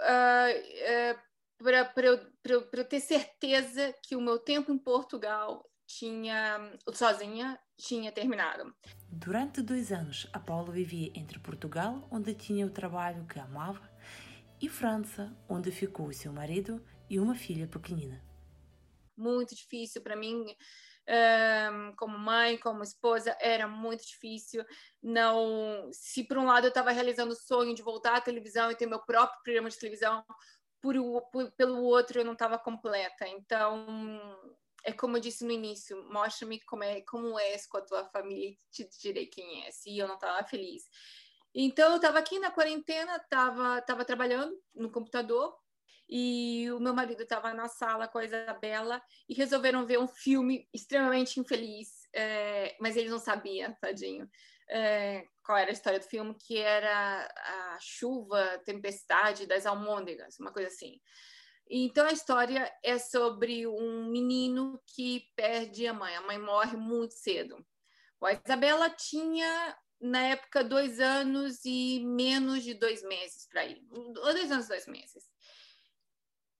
[0.00, 1.28] uh, uh,
[1.62, 8.74] para eu, eu ter certeza que o meu tempo em Portugal tinha sozinha tinha terminado.
[9.10, 13.88] Durante dois anos, a Paula vivia entre Portugal, onde tinha o trabalho que amava,
[14.60, 18.22] e França, onde ficou seu marido e uma filha pequenina.
[19.16, 20.44] Muito difícil para mim,
[21.96, 24.64] como mãe, como esposa, era muito difícil.
[25.02, 28.76] Não, se por um lado eu estava realizando o sonho de voltar à televisão e
[28.76, 30.24] ter meu próprio programa de televisão,
[30.80, 30.94] por,
[31.32, 33.26] por pelo outro eu não estava completa.
[33.26, 34.20] Então
[34.84, 38.50] é como eu disse no início, mostra-me como é, como és com a tua família
[38.50, 39.70] e te direi quem é.
[39.86, 40.84] E eu não estava feliz.
[41.54, 45.56] Então, eu estava aqui na quarentena, estava tava trabalhando no computador
[46.08, 50.68] e o meu marido estava na sala com a Isabela e resolveram ver um filme
[50.72, 54.28] extremamente infeliz, é, mas ele não sabia, tadinho,
[54.70, 60.52] é, qual era a história do filme, que era a chuva, tempestade das almôndegas, uma
[60.52, 61.00] coisa assim.
[61.70, 66.16] Então a história é sobre um menino que perde a mãe.
[66.16, 67.64] A mãe morre muito cedo.
[68.22, 73.80] A Isabela tinha, na época, dois anos e menos de dois meses para ir.
[74.14, 75.24] Dois anos, dois meses.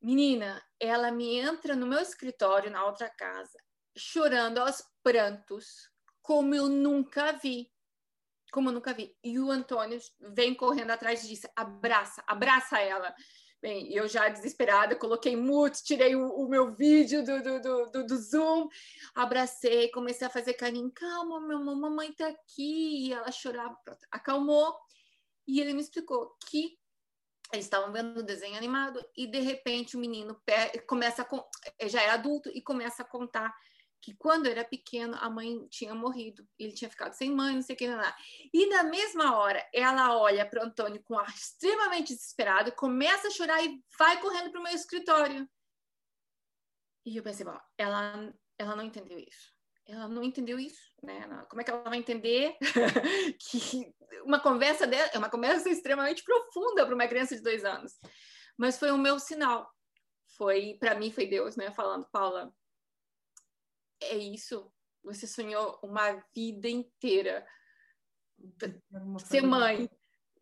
[0.01, 3.59] Menina, ela me entra no meu escritório, na outra casa,
[3.97, 5.91] chorando aos prantos,
[6.23, 7.71] como eu nunca vi.
[8.53, 9.15] Como eu nunca vi.
[9.23, 9.99] E o Antônio
[10.35, 13.15] vem correndo atrás diz: abraça, abraça ela.
[13.61, 18.17] Bem, eu já desesperada, coloquei mute, tirei o, o meu vídeo do, do, do, do,
[18.17, 18.69] Zoom,
[19.13, 20.93] abracei, comecei a fazer carinho.
[20.93, 23.09] Calma, meu, mamãe tá aqui.
[23.09, 23.77] E ela chorava,
[24.13, 24.79] acalmou.
[25.47, 26.78] E ele me explicou que
[27.53, 30.41] eles estavam vendo o desenho animado e de repente o menino
[30.87, 33.55] começa a, já é adulto e começa a contar
[34.01, 37.75] que quando era pequeno a mãe tinha morrido, ele tinha ficado sem mãe, não sei
[37.75, 38.17] o que lá.
[38.53, 43.31] E na mesma hora ela olha para o Antônio com ar extremamente desesperado, começa a
[43.31, 45.49] chorar e vai correndo para o meu escritório.
[47.05, 49.58] E eu pensei, bom, ela ela não entendeu isso.
[49.89, 51.27] Ela não entendeu isso, né?
[51.49, 52.55] Como é que ela vai entender
[53.41, 53.91] que
[54.23, 57.99] uma conversa dela é uma conversa extremamente profunda para uma criança de dois anos?
[58.57, 59.67] Mas foi o meu sinal.
[60.37, 61.71] Foi para mim foi Deus, né?
[61.71, 62.53] Falando, Paula,
[64.03, 64.71] é isso.
[65.03, 67.47] Você sonhou uma vida inteira
[69.25, 69.91] ser mãe.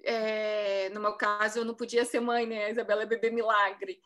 [0.02, 2.66] É, no meu caso, eu não podia ser mãe, né?
[2.66, 4.00] A Isabela é bebê milagre.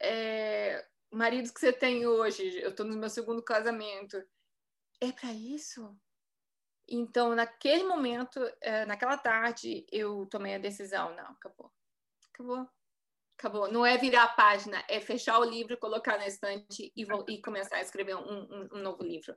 [0.00, 4.22] É, maridos que você tem hoje, eu estou no meu segundo casamento.
[5.00, 5.96] É para isso?
[6.88, 11.14] Então, naquele momento, é, naquela tarde, eu tomei a decisão.
[11.14, 11.70] Não, acabou.
[12.32, 12.68] Acabou.
[13.38, 13.70] Acabou.
[13.70, 17.76] Não é virar a página, é fechar o livro, colocar na estante e, e começar
[17.76, 19.36] a escrever um, um, um novo livro.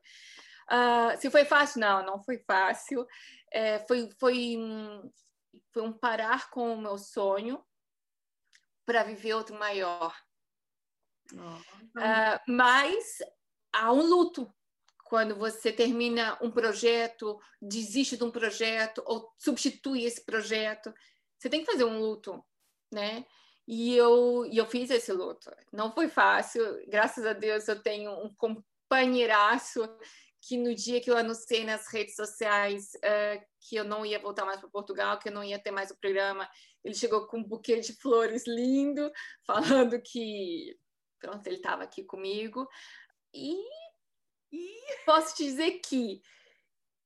[0.71, 1.81] Uh, se foi fácil?
[1.81, 3.05] Não, não foi fácil.
[3.51, 5.11] É, foi, foi, um,
[5.73, 7.63] foi um parar com o meu sonho
[8.85, 10.15] para viver outro maior.
[11.33, 13.19] Oh, uh, mas
[13.73, 14.51] há um luto
[15.11, 20.93] quando você termina um projeto, desiste de um projeto ou substitui esse projeto.
[21.37, 22.41] Você tem que fazer um luto,
[22.89, 23.25] né?
[23.67, 25.51] E eu, e eu fiz esse luto.
[25.69, 26.63] Não foi fácil.
[26.87, 29.81] Graças a Deus eu tenho um companheiraço
[30.41, 34.45] que no dia que eu anunciei nas redes sociais uh, que eu não ia voltar
[34.45, 36.49] mais para Portugal, que eu não ia ter mais o programa,
[36.85, 39.11] ele chegou com um buquê de flores lindo,
[39.45, 40.73] falando que
[41.19, 42.65] pronto, ele estava aqui comigo.
[43.33, 43.57] E
[44.51, 46.21] e posso te dizer que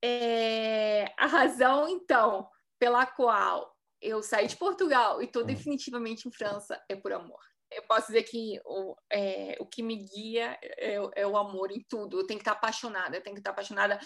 [0.04, 5.48] é, a razão, então, pela qual eu saí de Portugal e estou hum.
[5.48, 7.40] definitivamente em França é por amor.
[7.72, 11.84] Eu posso dizer que o, é, o que me guia é, é, o amor em
[11.90, 12.20] tudo.
[12.20, 14.00] Eu tenho que estar apaixonada, eu tenho que estar apaixonada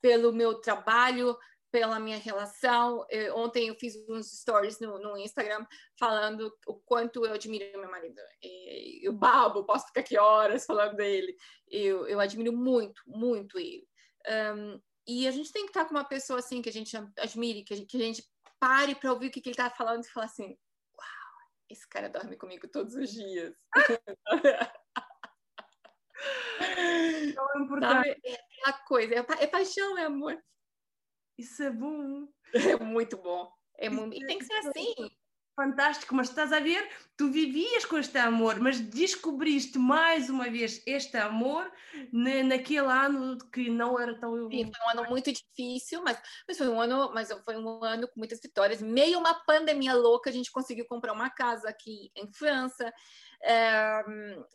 [0.00, 1.36] pelo meu trabalho,
[1.74, 3.04] pela minha relação.
[3.10, 5.66] Eu, ontem eu fiz uns stories no, no, Instagram
[5.98, 8.20] falando o quanto eu admiro meu marido.
[8.40, 11.36] E, eu babo, posso ficar aqui horas falando dele.
[11.66, 13.88] Eu, eu admiro muito, muito ele.
[14.56, 17.64] Um, e a gente tem que estar com uma pessoa assim que a gente admire,
[17.64, 18.24] que a gente, que a gente
[18.60, 20.56] pare para ouvir o que, que ele está falando e falar assim:
[20.96, 21.34] Uau,
[21.68, 23.52] esse cara dorme comigo todos os dias.
[27.34, 28.20] Não é importante.
[28.24, 30.40] É aquela coisa, é, é paixão, é amor.
[31.38, 32.28] Isso é bom.
[32.80, 33.50] É muito bom.
[33.76, 34.14] É muito...
[34.16, 34.94] E tem que ser assim.
[35.56, 36.88] Fantástico, mas estás a ver?
[37.16, 41.70] Tu vivias com este amor, mas descobriste mais uma vez este amor
[42.12, 44.50] na, naquele ano que não era tão.
[44.50, 48.08] Sim, foi um ano muito difícil, mas, mas foi um ano, mas foi um ano
[48.08, 48.82] com muitas vitórias.
[48.82, 52.92] Meio uma pandemia louca, a gente conseguiu comprar uma casa aqui em França.
[53.40, 54.02] É,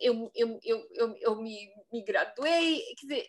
[0.02, 3.28] eu, eu, eu, eu, eu me, me graduei, quer dizer,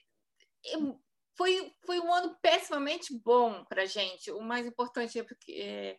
[0.64, 1.00] eu,
[1.40, 4.30] foi, foi um ano pessimamente bom para gente.
[4.30, 5.98] O mais importante é porque é,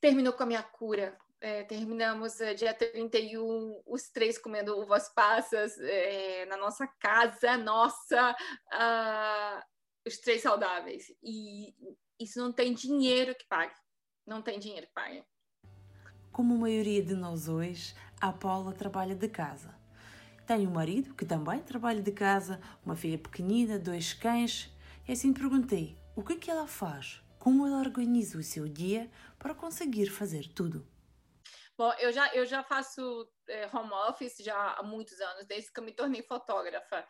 [0.00, 1.16] terminou com a minha cura.
[1.40, 8.34] É, terminamos é, dia 31, os três comendo uvas passas é, na nossa casa, nossa,
[10.04, 11.04] os três saudáveis.
[11.22, 11.72] E
[12.18, 13.76] isso não tem dinheiro que pague.
[14.26, 15.24] Não tem dinheiro que pague.
[16.32, 19.81] Como a maioria de nós hoje, a Paula trabalha de casa
[20.46, 24.70] tenho um marido que também trabalha de casa, uma filha pequenina, dois cães.
[25.06, 29.10] E assim perguntei o que é que ela faz, como ela organiza o seu dia
[29.38, 30.86] para conseguir fazer tudo.
[31.76, 35.80] Bom, eu já, eu já faço é, home office já há muitos anos, desde que
[35.80, 37.06] eu me tornei fotógrafa.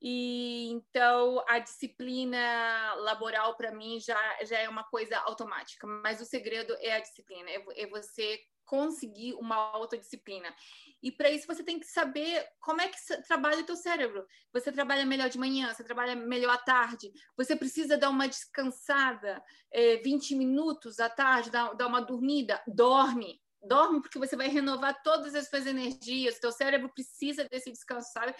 [0.00, 6.24] E então a disciplina laboral para mim já, já é uma coisa automática, mas o
[6.24, 10.54] segredo é a disciplina, é, é você conseguir uma autodisciplina.
[11.02, 12.96] E para isso você tem que saber como é que
[13.26, 14.26] trabalha o teu cérebro.
[14.52, 19.42] Você trabalha melhor de manhã, você trabalha melhor à tarde, você precisa dar uma descansada,
[19.70, 23.40] é, 20 minutos à tarde, dar, dar uma dormida, dorme.
[23.66, 28.34] Dorme porque você vai renovar todas as suas energias, teu cérebro precisa desse descanso, sabe?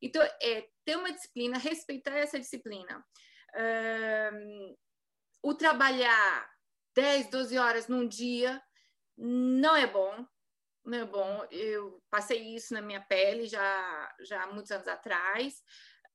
[0.00, 3.04] Então, é ter uma disciplina, respeitar essa disciplina.
[4.32, 4.76] Um,
[5.42, 6.48] o trabalhar
[6.94, 8.62] 10, 12 horas num dia
[9.18, 10.24] não é bom,
[10.84, 11.44] não é bom.
[11.50, 15.62] Eu passei isso na minha pele já, já há muitos anos atrás.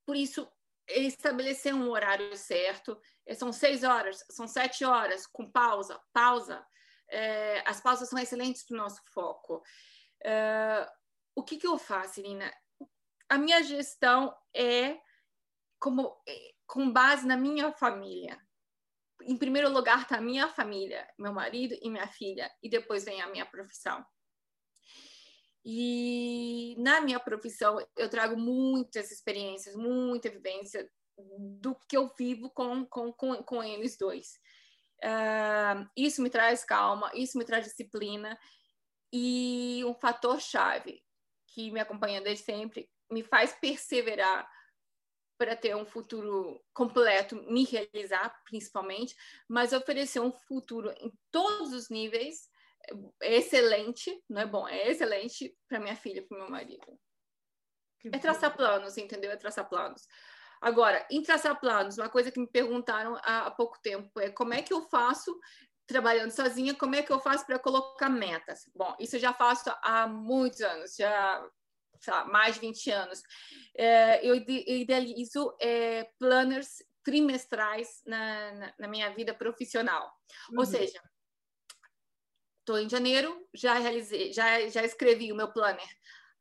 [0.06, 0.50] Por isso,
[0.88, 2.98] estabelecer um horário certo.
[3.34, 6.64] São seis horas, são sete horas, com pausa, pausa.
[7.10, 9.62] É, as pausas são excelentes para o nosso foco.
[10.24, 10.90] É,
[11.34, 12.50] o que, que eu faço, Irina?
[13.28, 14.98] A minha gestão é
[15.78, 18.40] como é, com base na minha família
[19.26, 23.20] em primeiro lugar está a minha família, meu marido e minha filha, e depois vem
[23.20, 24.04] a minha profissão.
[25.64, 30.88] E na minha profissão eu trago muitas experiências, muita vivência
[31.58, 34.38] do que eu vivo com, com, com, com eles dois.
[35.02, 38.38] Uh, isso me traz calma, isso me traz disciplina
[39.12, 41.02] e um fator chave
[41.48, 44.48] que me acompanha desde sempre me faz perseverar
[45.36, 49.16] para ter um futuro completo, me realizar principalmente,
[49.48, 52.48] mas oferecer um futuro em todos os níveis
[53.22, 56.98] é excelente, não é bom, é excelente para minha filha, para meu marido.
[58.00, 59.30] Que é traçar planos, entendeu?
[59.30, 60.06] É traçar planos.
[60.60, 64.54] Agora, em traçar planos, uma coisa que me perguntaram há, há pouco tempo é como
[64.54, 65.38] é que eu faço
[65.86, 68.70] trabalhando sozinha, como é que eu faço para colocar metas?
[68.74, 71.46] Bom, isso eu já faço há muitos anos, já
[72.06, 73.22] lá, mais de 20 anos.
[73.76, 80.10] É, eu idealizo é, planners trimestrais na, na, na, minha vida profissional.
[80.50, 80.60] Uhum.
[80.60, 81.00] Ou seja,
[82.60, 85.88] estou em janeiro, já realizei, já, já escrevi o meu planner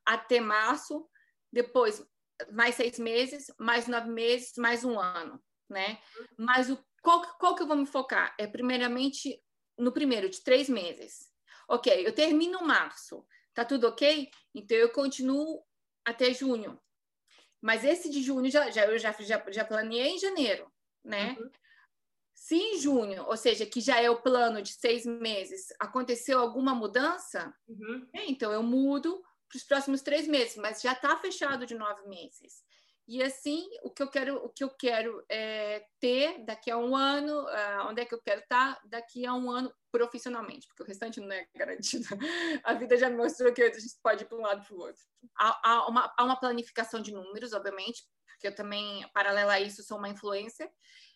[0.06, 1.08] até março,
[1.52, 2.06] depois
[2.52, 6.02] mais seis meses, mais nove meses, mais um ano, né?
[6.38, 8.34] Mas o, qual, qual que eu vou me focar?
[8.40, 9.42] É primeiramente
[9.78, 11.32] no primeiro de três meses.
[11.68, 14.30] Ok, eu termino março, Tá tudo ok?
[14.54, 15.64] Então eu continuo
[16.06, 16.80] até junho.
[17.62, 20.70] Mas esse de junho já, já, eu já, já, já planeei em janeiro,
[21.04, 21.38] né?
[21.40, 21.50] Uhum.
[22.34, 26.76] Se em junho, ou seja, que já é o plano de seis meses, aconteceu alguma
[26.76, 28.06] mudança, uhum.
[28.14, 32.64] então eu mudo para os próximos três meses, mas já está fechado de nove meses.
[33.08, 36.96] E assim, o que eu quero, o que eu quero é, ter daqui a um
[36.96, 40.86] ano, uh, onde é que eu quero estar daqui a um ano profissionalmente, porque o
[40.86, 42.06] restante não é garantido.
[42.64, 45.02] A vida já mostrou que a gente pode ir para um lado para o outro.
[45.38, 49.84] Há, há, uma, há uma planificação de números, obviamente, porque eu também, paralela a isso,
[49.84, 50.68] sou uma influencer.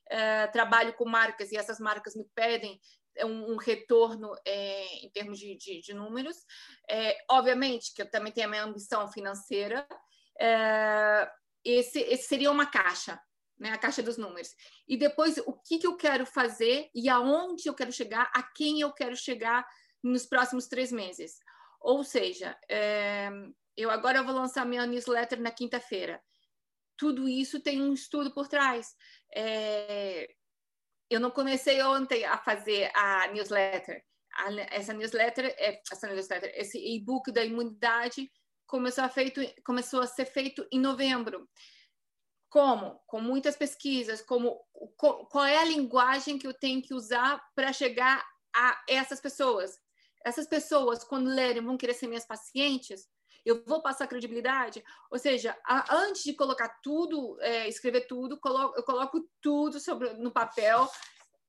[0.09, 2.79] Uh, trabalho com marcas e essas marcas me pedem
[3.25, 6.37] um, um retorno é, em termos de, de, de números.
[6.89, 9.87] É, obviamente que eu também tenho a minha ambição financeira.
[10.39, 11.29] É,
[11.71, 13.19] esse, esse seria uma caixa,
[13.59, 13.71] né?
[13.71, 14.55] A caixa dos números.
[14.87, 18.81] E depois, o que, que eu quero fazer e aonde eu quero chegar, a quem
[18.81, 19.67] eu quero chegar
[20.03, 21.39] nos próximos três meses.
[21.81, 23.29] Ou seja, é,
[23.75, 26.21] eu agora vou lançar minha newsletter na quinta-feira.
[26.97, 28.95] Tudo isso tem um estudo por trás.
[29.33, 30.27] É,
[31.09, 34.03] eu não comecei ontem a fazer a newsletter.
[34.33, 38.31] A, essa newsletter, é, essa newsletter, esse e-book da imunidade
[38.67, 41.49] começou a, feito, começou a ser feito em novembro.
[42.49, 43.01] Como?
[43.07, 44.59] Com muitas pesquisas, como
[44.97, 49.79] qual é a linguagem que eu tenho que usar para chegar a essas pessoas.
[50.25, 53.07] Essas pessoas, quando lerem, vão querer ser minhas pacientes,
[53.45, 54.83] eu vou passar credibilidade.
[55.09, 60.13] Ou seja, a, antes de colocar tudo, é, escrever tudo, coloco, eu coloco tudo sobre,
[60.13, 60.89] no papel,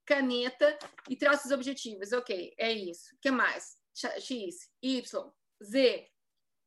[0.07, 2.13] caneta e traço os objetivos.
[2.13, 3.15] Ok, é isso.
[3.17, 3.77] O que mais?
[3.95, 6.09] X, Y, Z,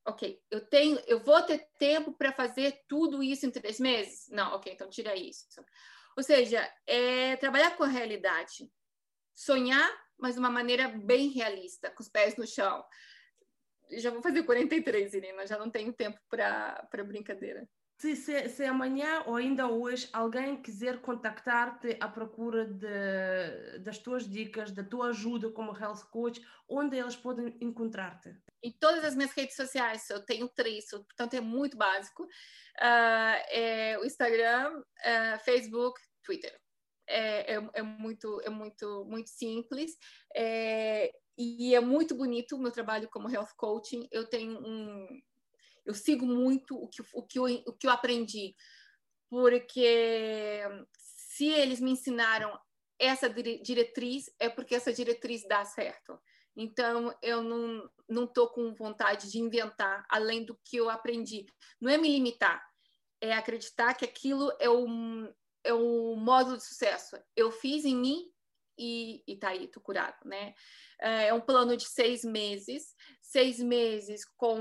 [0.05, 4.27] ok, eu tenho, eu vou ter tempo para fazer tudo isso em três meses?
[4.29, 5.45] Não, ok, então tira isso.
[6.17, 8.69] Ou seja, é trabalhar com a realidade,
[9.33, 12.83] sonhar, mas de uma maneira bem realista, com os pés no chão.
[13.97, 17.67] Já vou fazer 43, Irina, já não tenho tempo para brincadeira.
[18.01, 24.27] Se, se, se, amanhã ou ainda hoje alguém quiser contactar-te à procura de, das tuas
[24.27, 28.35] dicas, da tua ajuda como health coach, onde elas podem encontrar-te?
[28.63, 32.23] Em todas as minhas redes sociais, eu tenho três, portanto é muito básico.
[32.23, 36.59] Uh, é o Instagram, uh, Facebook, Twitter.
[37.07, 39.95] É, é, é, muito, é muito, muito simples.
[40.35, 44.07] É, e é muito bonito o meu trabalho como health coaching.
[44.11, 45.21] Eu tenho um,
[45.86, 48.55] eu sigo muito o que, o que, eu, o que eu aprendi,
[49.29, 50.61] porque
[50.97, 52.59] se eles me ensinaram
[52.99, 56.19] essa diretriz, é porque essa diretriz dá certo.
[56.55, 61.45] Então, eu não não estou com vontade de inventar além do que eu aprendi.
[61.79, 62.61] Não é me limitar,
[63.21, 64.86] é acreditar que aquilo é o,
[65.63, 67.17] é o módulo de sucesso.
[67.36, 68.29] Eu fiz em mim
[68.77, 70.53] e, e tá aí, tô curado, né?
[70.99, 74.59] É um plano de seis meses, seis meses com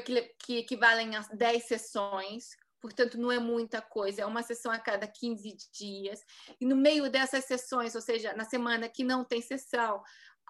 [0.00, 5.06] que equivalem a 10 sessões, portanto, não é muita coisa, é uma sessão a cada
[5.06, 6.20] 15 dias.
[6.60, 10.02] E no meio dessas sessões, ou seja, na semana que não tem sessão,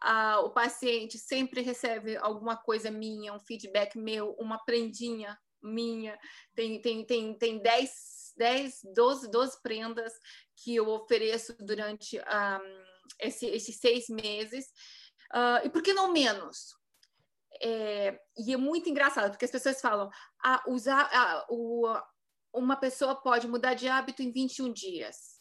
[0.02, 6.18] a, o paciente sempre recebe alguma coisa minha, um feedback meu, uma prendinha minha,
[6.54, 7.90] tem, tem, tem, tem 10,
[8.36, 10.12] 10 12, 12 prendas
[10.56, 12.84] que eu ofereço durante um,
[13.20, 14.66] esse, esses seis meses.
[15.32, 16.74] Uh, e por que não menos?
[17.62, 20.10] É, e é muito engraçado, porque as pessoas falam,
[20.44, 21.86] ah, usar, ah, o,
[22.52, 25.34] uma pessoa pode mudar de hábito em 21 dias.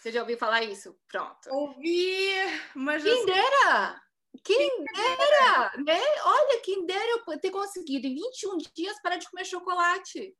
[0.00, 0.98] Você já ouviu falar isso?
[1.08, 1.48] Pronto.
[1.50, 2.34] Ouvi,
[2.74, 3.02] mas...
[3.02, 4.02] Quem dera!
[4.42, 6.00] Quem dera, né?
[6.24, 10.34] Olha, quem dera eu ter conseguido em 21 dias parar de comer chocolate.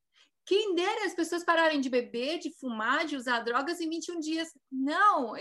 [0.45, 4.49] Quem dera as pessoas pararem de beber, de fumar, de usar drogas em 21 dias.
[4.71, 5.35] Não,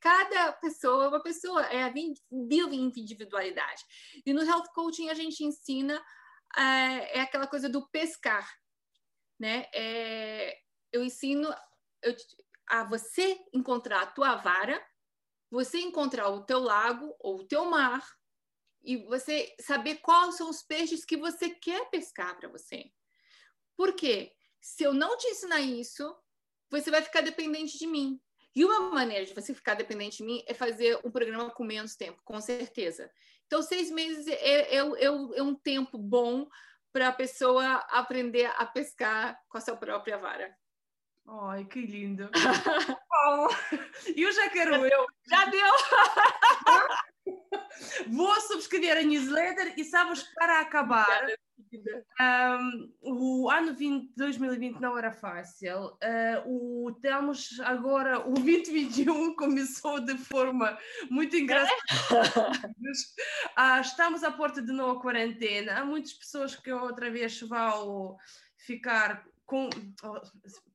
[0.00, 1.92] cada pessoa é uma pessoa, é a
[2.30, 3.82] bioindividualidade.
[4.24, 6.00] E no health coaching a gente ensina
[6.56, 8.48] é, é aquela coisa do pescar,
[9.38, 9.66] né?
[9.74, 10.56] É,
[10.92, 11.52] eu ensino
[12.00, 12.14] eu,
[12.68, 14.80] a você encontrar a tua vara,
[15.50, 18.04] você encontrar o teu lago ou o teu mar
[18.82, 22.84] e você saber quais são os peixes que você quer pescar para você.
[23.76, 24.33] Por quê?
[24.64, 26.16] Se eu não te ensinar isso,
[26.70, 28.18] você vai ficar dependente de mim.
[28.56, 31.96] E uma maneira de você ficar dependente de mim é fazer um programa com menos
[31.96, 33.10] tempo, com certeza.
[33.46, 36.48] Então, seis meses é, é, é, é um tempo bom
[36.94, 40.56] para a pessoa aprender a pescar com a sua própria vara.
[41.28, 42.30] Ai, que lindo!
[43.28, 43.48] oh,
[44.16, 45.06] eu já quero eu.
[45.28, 45.72] Já deu!
[48.08, 51.26] Vou subscrever a newsletter e sabes, para acabar,
[52.20, 55.86] um, o ano 20, 2020 não era fácil.
[55.94, 60.76] Uh, o, temos agora, o 2021 começou de forma
[61.10, 61.72] muito engraçada.
[63.58, 65.80] uh, estamos à porta de nova quarentena.
[65.80, 68.16] Há muitas pessoas que outra vez vão
[68.56, 69.68] ficar com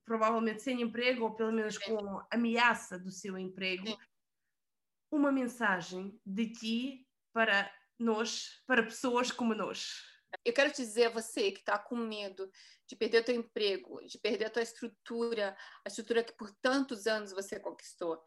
[0.04, 3.96] provavelmente sem emprego ou pelo menos com ameaça do seu emprego, Sim.
[5.10, 10.09] uma mensagem de ti para nós, para pessoas como nós.
[10.44, 12.50] Eu quero te dizer a você que está com medo
[12.86, 17.06] de perder o teu emprego, de perder a tua estrutura, a estrutura que por tantos
[17.06, 18.22] anos você conquistou,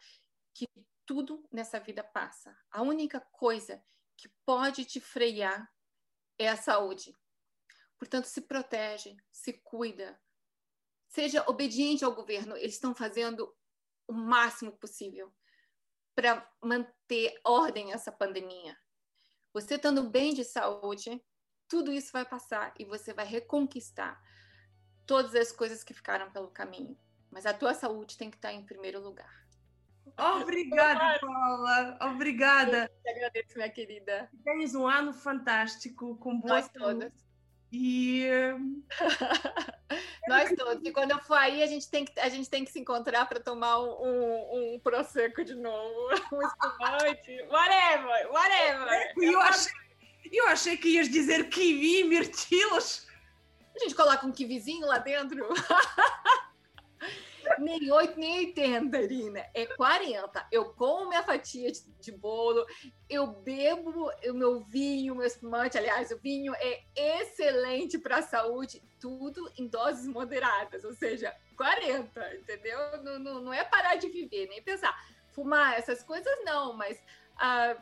[0.54, 0.68] que
[1.06, 2.58] tudo nessa vida passa.
[2.72, 3.84] A única coisa
[4.18, 5.70] que pode te frear
[6.38, 7.18] é a saúde.
[7.98, 10.20] Portanto, se protege, se cuida,
[11.08, 12.58] seja obediente ao governo.
[12.58, 13.56] Eles estão fazendo
[14.08, 15.34] o máximo possível
[16.16, 18.78] para manter ordem essa pandemia.
[19.54, 21.24] Você estando bem de saúde,
[21.74, 24.22] tudo isso vai passar e você vai reconquistar
[25.08, 26.96] todas as coisas que ficaram pelo caminho.
[27.32, 29.44] Mas a tua saúde tem que estar em primeiro lugar.
[30.16, 31.98] Obrigada, Paula.
[32.00, 32.84] Obrigada.
[32.84, 34.30] Eu te agradeço, minha querida.
[34.44, 37.12] Tens um ano fantástico, com boas todas.
[37.72, 38.28] E.
[40.30, 40.88] Nós todos.
[40.88, 43.26] E quando eu for aí, a gente tem que, a gente tem que se encontrar
[43.26, 49.14] para tomar um, um, um prosecco de novo, um espumante, whatever, whatever.
[49.18, 49.74] Eu achei,
[50.38, 53.08] eu achei que ias dizer kiwi mirtilos.
[53.76, 55.48] A gente coloca um kiwizinho lá dentro.
[57.60, 59.46] nem 8, nem 80, Irina.
[59.54, 60.48] É 40.
[60.52, 62.66] Eu como minha fatia de, de, bolo,
[63.10, 65.78] eu bebo o meu vinho, meu espumante.
[65.78, 72.36] Aliás, o vinho é excelente para a saúde, tudo em doses moderadas, ou seja, 40,
[72.36, 73.04] entendeu?
[73.04, 74.96] Não, não, não é parar de viver, nem pensar.
[75.32, 77.02] Fumar essas coisas, não, mas.
[77.38, 77.76] Ah,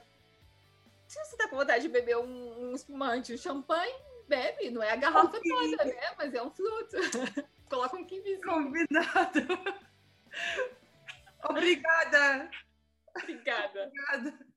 [1.12, 3.94] se você tá com vontade de beber um, um espumante, um champanhe,
[4.30, 4.70] bebe.
[4.70, 5.52] Não é a garrafa okay.
[5.52, 6.16] toda, né?
[6.18, 6.96] Mas é um fruto.
[7.70, 8.42] Coloca um kiwizinho.
[8.42, 9.42] Combinado.
[11.44, 12.50] Obrigada.
[13.14, 13.88] Obrigada.
[13.88, 14.51] Obrigada.